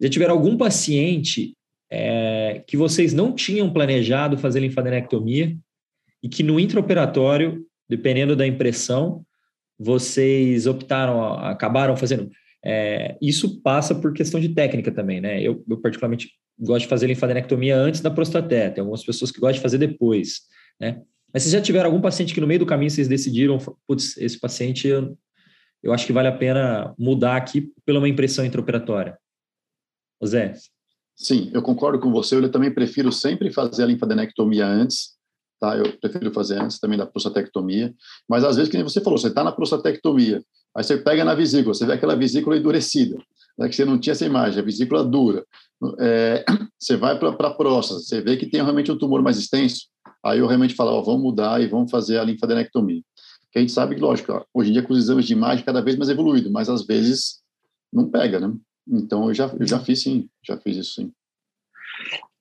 [0.00, 1.56] já tiveram algum paciente
[1.90, 5.56] é, que vocês não tinham planejado fazer linfadenectomia
[6.22, 9.24] e que no intraoperatório, dependendo da impressão,
[9.78, 12.30] vocês optaram, acabaram fazendo.
[12.64, 15.40] É, isso passa por questão de técnica também, né?
[15.40, 19.56] Eu, eu, particularmente gosto de fazer linfadenectomia antes da prostaté, tem algumas pessoas que gostam
[19.56, 20.40] de fazer depois,
[20.80, 21.02] né?
[21.32, 24.40] Mas vocês já tiveram algum paciente que no meio do caminho vocês decidiram, putz, esse
[24.40, 25.16] paciente eu,
[25.82, 29.18] eu acho que vale a pena mudar aqui pela uma impressão intraoperatória?
[30.24, 30.54] Zé?
[31.16, 32.36] Sim, eu concordo com você.
[32.36, 35.16] Eu também prefiro sempre fazer a linfadenectomia antes,
[35.58, 35.74] tá?
[35.76, 37.94] Eu prefiro fazer antes também da prostatectomia.
[38.28, 40.44] Mas às vezes, que nem você falou, você está na prostatectomia,
[40.76, 43.16] aí você pega na vesícula, você vê aquela vesícula endurecida,
[43.58, 45.44] né, que você não tinha essa imagem, a vesícula dura.
[45.98, 46.44] É,
[46.78, 49.86] você vai para a próstata, você vê que tem realmente um tumor mais extenso,
[50.22, 53.00] aí eu realmente falo, ó, vamos mudar e vamos fazer a linfadenectomia.
[53.50, 55.64] Que a gente sabe que, lógico, ó, hoje em dia com os exames de imagem
[55.64, 57.40] cada vez mais evoluído, mas às vezes
[57.90, 58.52] não pega, né?
[58.86, 61.12] Então eu já, eu já fiz sim, já fiz isso sim.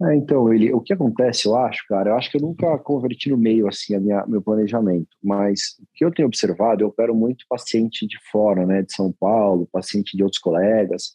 [0.02, 3.30] É, então, ele, o que acontece, eu acho, cara, eu acho que eu nunca converti
[3.30, 7.16] no meio, assim, a minha, meu planejamento, mas o que eu tenho observado, eu opero
[7.16, 11.14] muito paciente de fora, né, de São Paulo, paciente de outros colegas,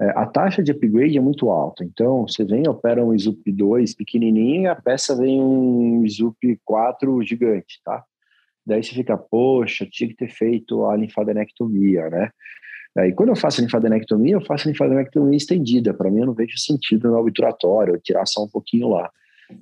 [0.00, 3.94] é, a taxa de upgrade é muito alta, então, você vem, opera um ISUP 2
[3.94, 8.04] pequenininho e a peça vem um ISUP 4 gigante, tá?
[8.64, 12.30] Daí você fica, poxa, tinha que ter feito a linfadenectomia, né?
[12.96, 15.92] Aí, quando eu faço linfadenectomia, eu faço linfadenectomia estendida.
[15.92, 19.10] Para mim, eu não vejo sentido no obturatório, tirar só um pouquinho lá,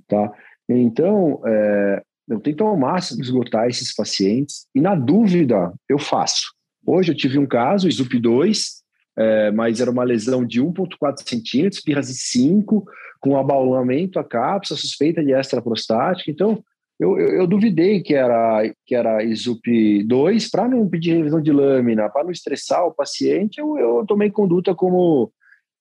[0.07, 0.33] tá?
[0.69, 6.55] Então, é, eu tento ao máximo esgotar esses pacientes e, na dúvida, eu faço.
[6.87, 8.83] Hoje eu tive um caso, SUP 2,
[9.17, 12.85] é, mas era uma lesão de 1,4 centímetros, pirrase 5,
[13.21, 16.31] com abaulamento a cápsula, suspeita de extraprostática.
[16.31, 16.63] Então,
[16.99, 21.53] eu, eu, eu, duvidei que era que era ISUP 2 para não pedir revisão de
[21.53, 25.33] lâmina, para não estressar o paciente, eu, eu tomei conduta como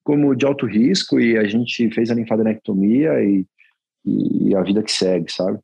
[0.04, 3.46] como de alto risco e a gente fez a linfadenectomia e,
[4.06, 5.60] e a vida que segue, sabe?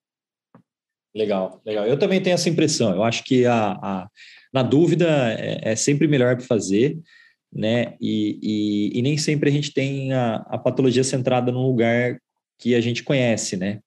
[1.13, 1.85] Legal, legal.
[1.85, 2.95] Eu também tenho essa impressão.
[2.95, 4.07] Eu acho que a, a
[4.53, 6.97] na dúvida é, é sempre melhor para fazer,
[7.51, 7.95] né?
[7.99, 12.17] E, e, e, nem sempre a gente tem a, a patologia centrada num lugar
[12.57, 13.79] que a gente conhece, né?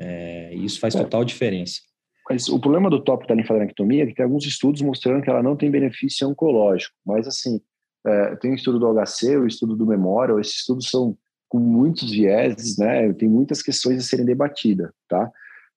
[0.00, 1.02] É, isso faz é.
[1.02, 1.80] total diferença.
[2.28, 5.42] Mas o problema do tópico da linfadenectomia é que tem alguns estudos mostrando que ela
[5.42, 6.94] não tem benefício oncológico.
[7.04, 7.60] Mas, assim,
[8.06, 11.16] é, tem o estudo do HC, o estudo do Memorial, esses estudos são
[11.48, 13.12] com muitos vieses, né?
[13.12, 15.30] Tem muitas questões a serem debatidas, tá?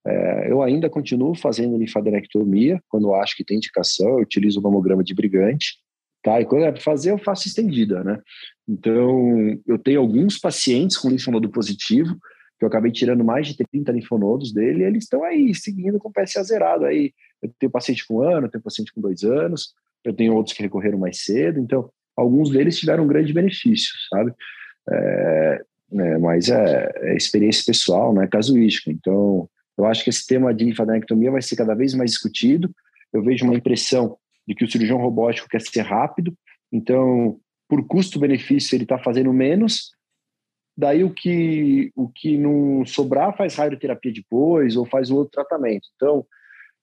[0.06, 5.04] É, eu ainda continuo fazendo linfadenectomia quando acho que tem indicação, eu utilizo o mamograma
[5.04, 5.78] de brigante,
[6.22, 6.40] tá?
[6.40, 8.20] E quando é para fazer, eu faço estendida, né?
[8.68, 12.16] Então, eu tenho alguns pacientes com linfonodo positivo
[12.64, 16.08] que eu acabei tirando mais de 30 linfonodos dele, e eles estão aí seguindo com
[16.08, 16.86] o PSA zerado.
[16.86, 17.12] Aí
[17.42, 20.56] eu tenho paciente com um ano, eu tenho paciente com dois anos, eu tenho outros
[20.56, 24.34] que recorreram mais cedo, então alguns deles tiveram um grande benefício, sabe?
[24.90, 25.62] É,
[25.94, 28.90] é, mas é, é, experiência pessoal, não é casuística.
[28.90, 32.74] Então, eu acho que esse tema de linfadenectomia vai ser cada vez mais discutido.
[33.12, 36.34] Eu vejo uma impressão de que o cirurgião robótico quer ser rápido,
[36.72, 37.38] então,
[37.68, 39.92] por custo-benefício, ele está fazendo menos,
[40.76, 45.88] daí o que o que não sobrar faz radioterapia depois ou faz outro tratamento.
[45.96, 46.26] Então,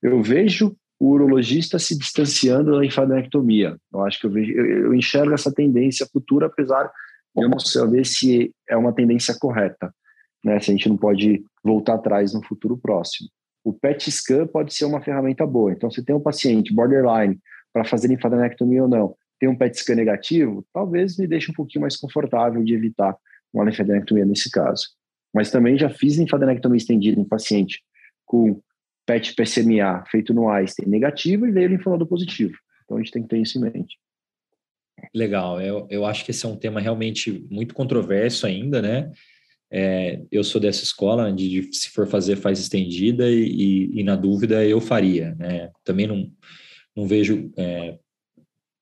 [0.03, 3.77] eu vejo o urologista se distanciando da linfadenectomia.
[3.93, 6.85] Eu acho que eu vejo, eu, eu enxergo essa tendência futura, apesar
[7.35, 9.93] de eu não saber se é uma tendência correta,
[10.45, 10.61] né?
[10.61, 13.29] Se a gente não pode voltar atrás no futuro próximo.
[13.65, 15.73] O PET scan pode ser uma ferramenta boa.
[15.73, 17.39] Então, se tem um paciente borderline
[17.73, 21.83] para fazer linfadenectomia ou não, tem um PET scan negativo, talvez me deixe um pouquinho
[21.83, 23.17] mais confortável de evitar
[23.53, 24.85] uma linfadenectomia nesse caso.
[25.35, 27.83] Mas também já fiz linfadenectomia estendida em paciente
[28.25, 28.61] com
[29.07, 32.55] PET PCMA feito no Einstein negativo e veio linfonodo positivo.
[32.85, 33.99] Então a gente tem que ter isso em mente.
[35.15, 39.11] Legal, eu, eu acho que esse é um tema realmente muito controverso ainda, né?
[39.73, 44.03] É, eu sou dessa escola de, de, se for fazer faz estendida e, e, e,
[44.03, 45.71] na dúvida eu faria, né?
[45.85, 46.31] Também não,
[46.95, 47.97] não vejo é,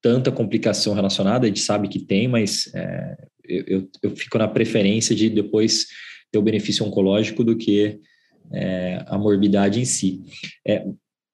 [0.01, 3.17] tanta complicação relacionada, a gente sabe que tem, mas é,
[3.49, 5.87] eu, eu, fico na preferência de depois
[6.31, 7.99] ter o benefício oncológico do que
[8.53, 10.23] é, a morbidade em si.
[10.67, 10.85] É,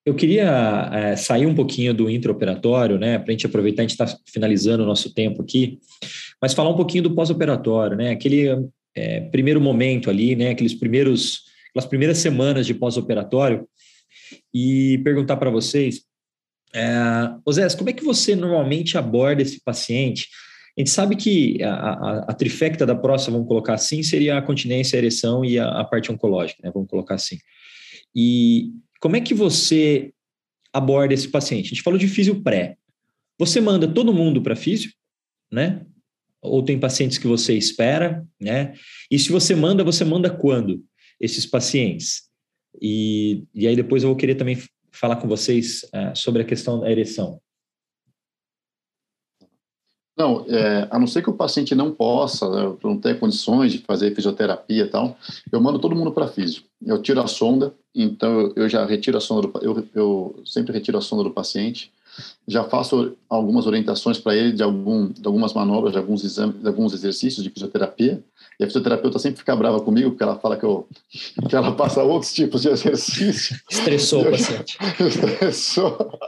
[0.06, 3.98] eu queria é, sair um pouquinho do intraoperatório, né, para a gente aproveitar, a gente
[3.98, 5.78] está finalizando o nosso tempo aqui,
[6.40, 8.48] mas falar um pouquinho do pós-operatório, né, aquele
[8.94, 13.66] é, primeiro momento ali, né, aqueles primeiros, aquelas primeiras semanas de pós-operatório,
[14.52, 16.02] e perguntar para vocês,
[16.74, 16.92] é,
[17.76, 20.28] como é que você normalmente aborda esse paciente
[20.76, 24.42] a gente sabe que a, a, a, trifecta da próstata, vamos colocar assim, seria a
[24.42, 26.70] continência, a ereção e a, a, parte oncológica, né?
[26.74, 27.38] Vamos colocar assim.
[28.14, 30.12] E como é que você
[30.72, 31.66] aborda esse paciente?
[31.66, 32.76] A gente falou de físio pré.
[33.38, 34.92] Você manda todo mundo para físio,
[35.50, 35.86] né?
[36.42, 38.74] Ou tem pacientes que você espera, né?
[39.08, 40.84] E se você manda, você manda quando
[41.20, 42.22] esses pacientes?
[42.82, 44.58] E, e aí depois eu vou querer também
[44.92, 47.40] falar com vocês uh, sobre a questão da ereção.
[50.16, 53.78] Não, é, a não ser que o paciente não possa, né, não tenha condições de
[53.78, 55.16] fazer fisioterapia e tal,
[55.50, 56.62] eu mando todo mundo para físio.
[56.84, 60.98] Eu tiro a sonda, então eu já retiro a sonda, do, eu, eu sempre retiro
[60.98, 61.92] a sonda do paciente,
[62.46, 66.66] já faço algumas orientações para ele de, algum, de algumas manobras, de alguns exames, de
[66.68, 68.22] alguns exercícios de fisioterapia,
[68.58, 70.86] e a fisioterapeuta sempre fica brava comigo, porque ela fala que, eu,
[71.48, 73.56] que ela passa outros tipos de exercício.
[73.70, 74.78] Estressou o paciente.
[74.80, 76.18] Já, estressou.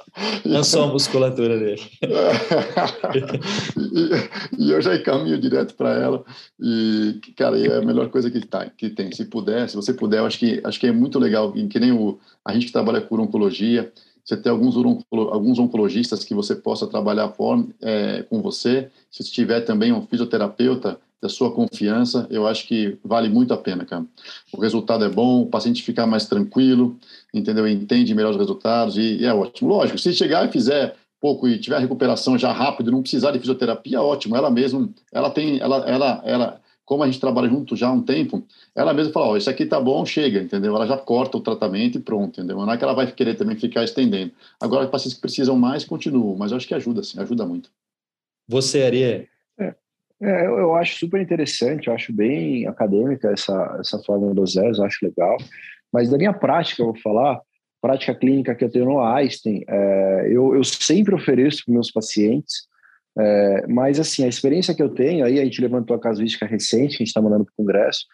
[0.45, 1.83] Lançou a musculatura dele.
[4.59, 6.25] e, e, eu já encaminho direto para ela.
[6.61, 9.13] E, cara, é a melhor coisa que, tá, que tem.
[9.13, 11.53] Se puder, se você puder, eu acho que, acho que é muito legal.
[11.53, 13.93] Que nem o, a gente que trabalha com oncologia,
[14.25, 14.75] você ter alguns,
[15.11, 18.89] alguns oncologistas que você possa trabalhar for, é, com você.
[19.11, 23.85] Se tiver também um fisioterapeuta da sua confiança, eu acho que vale muito a pena,
[23.85, 24.05] cara.
[24.53, 26.99] O resultado é bom, o paciente ficar mais tranquilo,
[27.33, 27.67] entendeu?
[27.67, 29.71] Entende melhor os resultados e, e é ótimo.
[29.71, 34.03] Lógico, se chegar e fizer pouco e tiver recuperação já rápido, não precisar de fisioterapia,
[34.03, 34.37] ótimo.
[34.37, 38.03] Ela mesmo, ela tem, ela, ela, ela, como a gente trabalha junto já há um
[38.03, 38.45] tempo,
[38.75, 40.77] ela mesma fala, ó, oh, isso aqui tá bom, chega, entendeu?
[40.77, 42.59] Ela já corta o tratamento e pronto, entendeu?
[42.59, 44.33] Não é que ela vai querer também ficar estendendo.
[44.61, 47.71] Agora, pacientes que precisam mais, continuam, mas eu acho que ajuda, sim, ajuda muito.
[48.49, 49.29] Você, Ari,
[50.23, 54.81] é, eu, eu, acho super interessante, eu acho bem acadêmica essa, essa forma dos zeros,
[54.81, 55.37] acho legal.
[55.93, 57.41] Mas da minha prática, eu vou falar,
[57.81, 62.67] prática clínica que eu tenho no Einstein, é, eu, eu sempre ofereço para meus pacientes,
[63.19, 66.97] é, mas assim, a experiência que eu tenho, aí a gente levantou a casuística recente,
[66.97, 68.05] que a gente está mandando para o Congresso,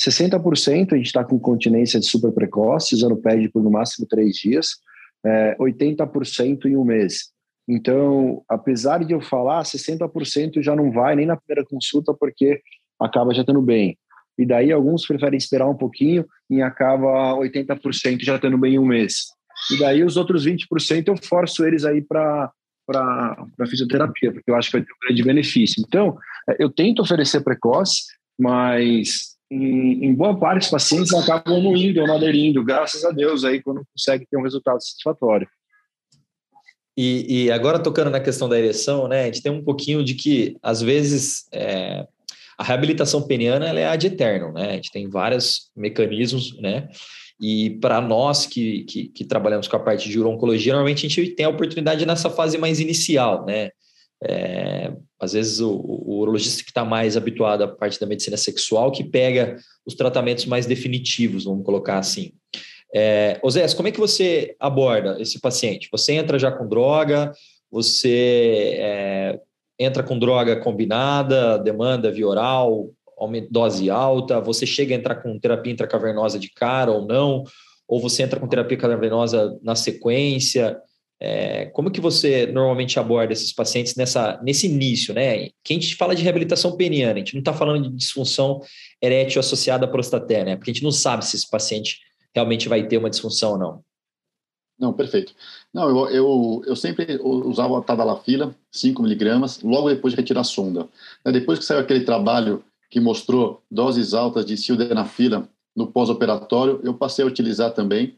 [0.00, 4.36] 60% a gente está com continência de super precoce, usando PED por no máximo três
[4.36, 4.76] dias,
[5.24, 7.31] é, 80% em um mês.
[7.68, 12.60] Então, apesar de eu falar, 60% já não vai nem na primeira consulta porque
[13.00, 13.96] acaba já estando bem.
[14.38, 18.86] E daí alguns preferem esperar um pouquinho e acaba 80% já estando bem em um
[18.86, 19.26] mês.
[19.70, 22.50] E daí os outros 20% eu forço eles aí para
[22.84, 25.82] para fisioterapia, porque eu acho que vai ter um grande benefício.
[25.86, 26.18] Então,
[26.50, 28.02] é, eu tento oferecer precoce,
[28.38, 33.10] mas em, em boa parte os pacientes acabam não indo ou não aderindo, graças a
[33.10, 35.46] Deus, aí quando consegue ter um resultado satisfatório.
[36.96, 40.14] E, e, agora tocando na questão da ereção, né, a gente tem um pouquinho de
[40.14, 42.06] que, às vezes, é,
[42.58, 44.70] a reabilitação peniana ela é ad eterno, né?
[44.70, 46.88] A gente tem vários mecanismos, né?
[47.40, 51.34] E para nós que, que, que, trabalhamos com a parte de urologia, normalmente a gente
[51.34, 53.70] tem a oportunidade nessa fase mais inicial, né?
[54.24, 58.92] É, às vezes o, o urologista que está mais habituado à parte da medicina sexual
[58.92, 62.32] que pega os tratamentos mais definitivos, vamos colocar assim.
[62.94, 65.88] É, Osés, como é que você aborda esse paciente?
[65.90, 67.32] Você entra já com droga,
[67.70, 69.40] você é,
[69.78, 72.90] entra com droga combinada, demanda via oral,
[73.50, 77.44] dose alta, você chega a entrar com terapia intracavernosa de cara ou não,
[77.88, 80.78] ou você entra com terapia cavernosa na sequência,
[81.24, 85.50] é, como que você normalmente aborda esses pacientes nessa, nesse início, né?
[85.62, 88.60] Que a gente fala de reabilitação peniana, a gente não está falando de disfunção
[89.00, 90.56] erétil associada à prostaté, né?
[90.56, 92.00] Porque a gente não sabe se esse paciente
[92.34, 93.84] realmente vai ter uma disfunção ou não.
[94.78, 95.32] Não, perfeito.
[95.72, 100.44] Não, eu, eu, eu sempre usava a tadalafila, 5 miligramas, logo depois de retirar a
[100.44, 100.88] sonda.
[101.24, 106.94] Né, depois que saiu aquele trabalho que mostrou doses altas de sildenafila no pós-operatório, eu
[106.94, 108.16] passei a utilizar também.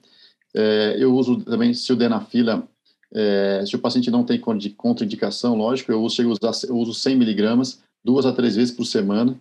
[0.54, 2.66] É, eu uso também sildenafila,
[3.12, 8.26] é, se o paciente não tem contraindicação, lógico, eu uso, eu uso 100 miligramas, duas
[8.26, 9.38] a três vezes por semana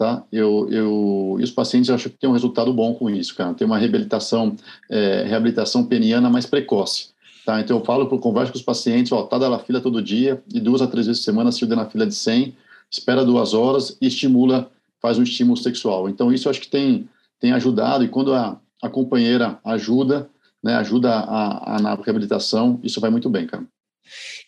[0.00, 0.24] tá?
[0.32, 3.52] Eu, eu, e os pacientes acham que tem um resultado bom com isso, cara.
[3.52, 4.56] Tem uma reabilitação,
[4.88, 7.10] é, reabilitação peniana mais precoce,
[7.44, 7.60] tá?
[7.60, 10.80] Então eu falo, converso com os pacientes, ó, tá da fila todo dia e duas
[10.80, 12.56] a três vezes por semana, se na fila de 100,
[12.90, 14.70] espera duas horas e estimula,
[15.02, 16.08] faz um estímulo sexual.
[16.08, 17.06] Então isso eu acho que tem,
[17.38, 20.30] tem ajudado e quando a, a companheira ajuda,
[20.64, 23.66] né, ajuda a, a, na reabilitação, isso vai muito bem, cara.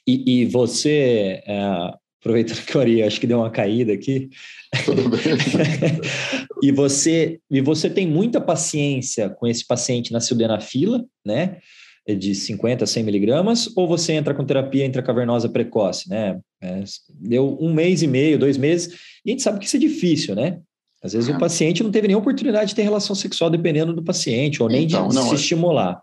[0.07, 4.30] E, e você, é, aproveitando que eu Ari, acho que deu uma caída aqui.
[4.84, 5.20] Tudo bem.
[6.62, 11.58] e, você, e você tem muita paciência com esse paciente na sildenafila, né?
[12.06, 16.38] De 50 a 100 miligramas, ou você entra com terapia intracavernosa precoce, né?
[16.60, 18.94] É, deu um mês e meio, dois meses,
[19.24, 20.60] e a gente sabe que isso é difícil, né?
[21.02, 24.62] Às vezes o paciente não teve nenhuma oportunidade de ter relação sexual dependendo do paciente,
[24.62, 26.00] ou nem então, de, não, se é estimular.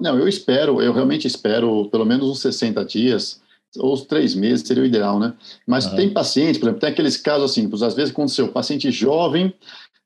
[0.00, 3.40] Não, eu espero, eu realmente espero pelo menos uns 60 dias
[3.78, 5.34] ou os três meses seria o ideal, né?
[5.66, 5.96] Mas uhum.
[5.96, 9.54] tem pacientes, por exemplo, tem aqueles casos assim, às vezes aconteceu, paciente jovem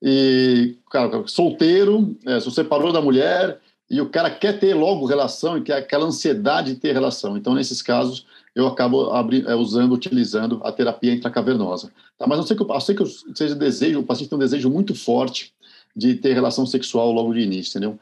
[0.02, 3.58] e, cara, solteiro, é, se separou da mulher
[3.90, 7.36] e o cara quer ter logo relação e quer aquela ansiedade de ter relação.
[7.36, 11.90] Então, nesses casos, eu acabo abri, é, usando, utilizando a terapia intracavernosa.
[12.18, 12.26] Tá?
[12.26, 13.04] Mas não sei que, eu sei que
[13.34, 15.54] seja desejo, o paciente tem um desejo muito forte
[15.96, 17.98] de ter relação sexual logo de início, entendeu?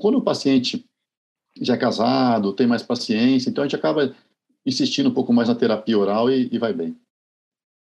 [0.00, 0.84] Quando o paciente
[1.60, 4.12] já é casado, tem mais paciência, então a gente acaba
[4.66, 6.96] insistindo um pouco mais na terapia oral e, e vai bem.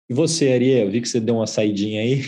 [0.10, 2.24] E você, Ariel, eu vi que você deu uma saidinha aí.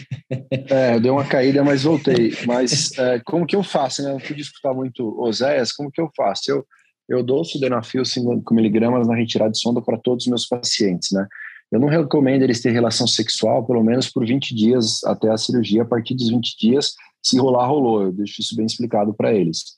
[0.70, 2.32] É, deu uma caída, mas voltei.
[2.47, 4.01] Mas é, como que eu faço?
[4.01, 4.14] Né?
[4.14, 6.49] Eu fui escutar muito Oséias, como que eu faço?
[6.49, 6.66] Eu,
[7.10, 11.28] eu dou o sildenafil 5mg na retirada de sonda para todos os meus pacientes, né?
[11.74, 15.82] Eu não recomendo eles ter relação sexual pelo menos por 20 dias até a cirurgia.
[15.82, 18.04] A partir dos 20 dias, se rolar, rolou.
[18.04, 19.76] Eu deixo isso bem explicado para eles.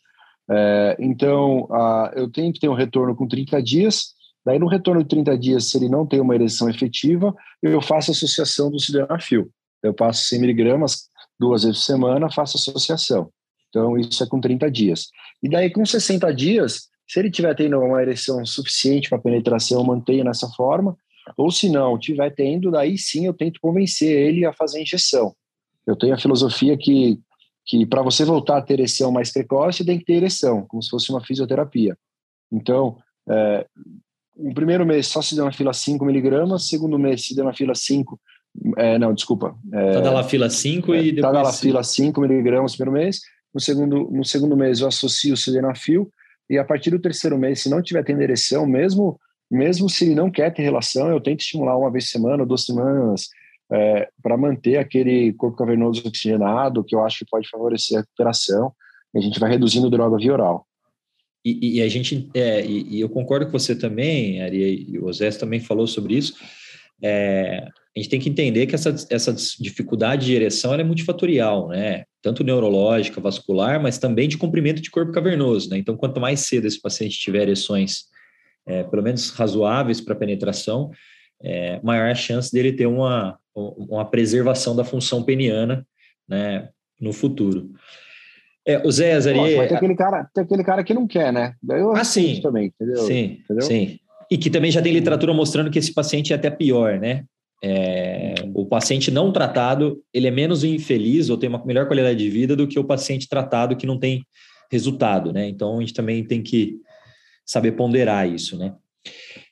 [0.52, 4.14] É, então, a, eu tenho que ter um retorno com 30 dias.
[4.46, 7.34] Daí, no retorno de 30 dias, se ele não tem uma ereção efetiva,
[7.64, 9.50] eu faço associação do sildenafil.
[9.82, 13.30] Eu passo 100 miligramas duas vezes por semana, faço associação.
[13.70, 15.08] Então, isso é com 30 dias.
[15.42, 19.86] E daí, com 60 dias, se ele tiver tendo uma ereção suficiente para penetração, eu
[19.86, 20.96] mantenho nessa forma.
[21.36, 25.36] Ou se não tiver tendo, daí sim eu tento convencer ele a fazer a injeção.
[25.86, 27.20] Eu tenho a filosofia que,
[27.66, 30.90] que para você voltar a ter ereção mais precoce, tem que ter ereção, como se
[30.90, 31.98] fosse uma fisioterapia.
[32.52, 32.98] Então,
[33.30, 33.68] é,
[34.36, 37.54] o primeiro mês só se deu na fila 5 miligramas, segundo mês se deu na
[37.54, 38.20] fila 5,
[38.78, 39.56] é, não, desculpa.
[39.74, 41.34] É, Tadalafila 5 é, e depois...
[41.34, 43.22] Tadalafila 5 miligramas no primeiro mês,
[43.54, 46.10] no segundo, no segundo mês eu associo o sildenafil,
[46.50, 49.20] e a partir do terceiro mês, se não tiver tendo ereção, mesmo
[49.50, 52.66] mesmo se ele não quer ter relação, eu tento estimular uma vez por semana, duas
[52.66, 53.30] semanas,
[53.72, 58.74] é, para manter aquele corpo cavernoso oxigenado, que eu acho que pode favorecer a recuperação.
[59.14, 60.66] E a gente vai reduzindo droga via oral.
[61.46, 65.14] E, e a gente, é, e, e, eu concordo com você também, Ari, e o
[65.14, 66.34] Zé também falou sobre isso.
[67.04, 72.06] É, a gente tem que entender que essa, essa dificuldade de ereção é multifatorial, né?
[72.22, 75.78] Tanto neurológica, vascular, mas também de comprimento de corpo cavernoso, né?
[75.78, 78.06] Então, quanto mais cedo esse paciente tiver ereções
[78.66, 80.90] é, pelo menos razoáveis para penetração,
[81.44, 85.86] é, maior a chance dele ter uma, uma preservação da função peniana
[86.28, 86.70] né,
[87.00, 87.72] no futuro.
[88.68, 89.38] É, o Zé Azari...
[89.38, 91.54] Mas tem aquele, cara, tem aquele cara que não quer, né?
[91.70, 92.40] Eu ah, sim.
[92.42, 93.04] também, entendeu?
[93.04, 93.62] Sim, entendeu?
[93.66, 94.00] sim.
[94.30, 97.24] E que também já tem literatura mostrando que esse paciente é até pior, né?
[97.64, 102.30] É, o paciente não tratado, ele é menos infeliz ou tem uma melhor qualidade de
[102.30, 104.24] vida do que o paciente tratado que não tem
[104.72, 105.48] resultado, né?
[105.48, 106.78] Então, a gente também tem que
[107.46, 108.74] saber ponderar isso, né?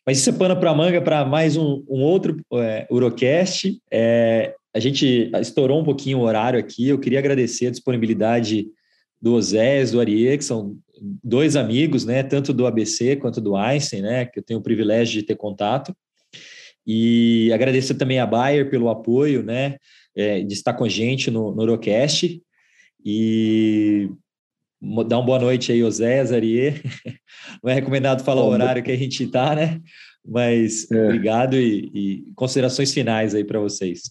[0.06, 3.80] Mas isso é pano para manga para mais um, um outro é, Urocast.
[3.92, 6.90] É, a gente estourou um pouquinho o horário aqui.
[6.90, 8.68] Eu queria agradecer a disponibilidade
[9.24, 10.78] do Osés, do Arie, que são
[11.24, 12.24] dois amigos, né?
[12.24, 14.26] Tanto do ABC quanto do Einstein, né?
[14.26, 15.96] Que eu tenho o privilégio de ter contato.
[16.86, 19.78] E agradecer também a Bayer pelo apoio, né?
[20.14, 21.80] É, de estar com a gente no, no.
[23.06, 24.10] E
[25.08, 26.82] dar uma boa noite aí, Osé, Zarie.
[27.64, 29.80] Não é recomendado falar Bom, o horário que a gente está, né?
[30.26, 31.06] Mas é.
[31.06, 34.02] obrigado e, e, considerações finais aí para vocês.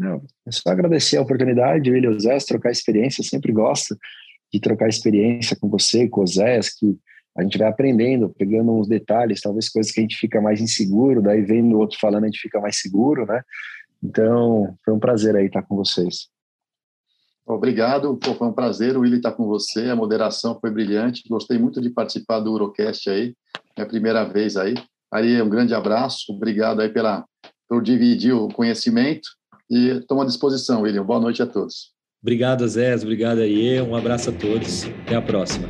[0.00, 3.22] Não, é só agradecer a oportunidade, William Zé, trocar experiência.
[3.22, 3.94] Sempre gosto
[4.50, 6.98] de trocar experiência com você, com o Zé, que
[7.36, 11.20] a gente vai aprendendo, pegando uns detalhes, talvez coisas que a gente fica mais inseguro,
[11.20, 13.42] daí vendo o outro falando a gente fica mais seguro, né?
[14.02, 16.28] Então, foi um prazer aí estar com vocês.
[17.46, 21.58] Obrigado, Pô, foi um prazer, o Willi estar com você, a moderação foi brilhante, gostei
[21.58, 23.34] muito de participar do Urocast aí,
[23.76, 24.74] é a primeira vez aí.
[25.42, 27.24] Um grande abraço, obrigado aí pela,
[27.68, 29.28] por dividir o conhecimento
[29.70, 31.04] e estou à disposição, William.
[31.04, 31.92] Boa noite a todos.
[32.22, 35.66] Obrigado, Zé, obrigado aí, um abraço a todos, até a próxima.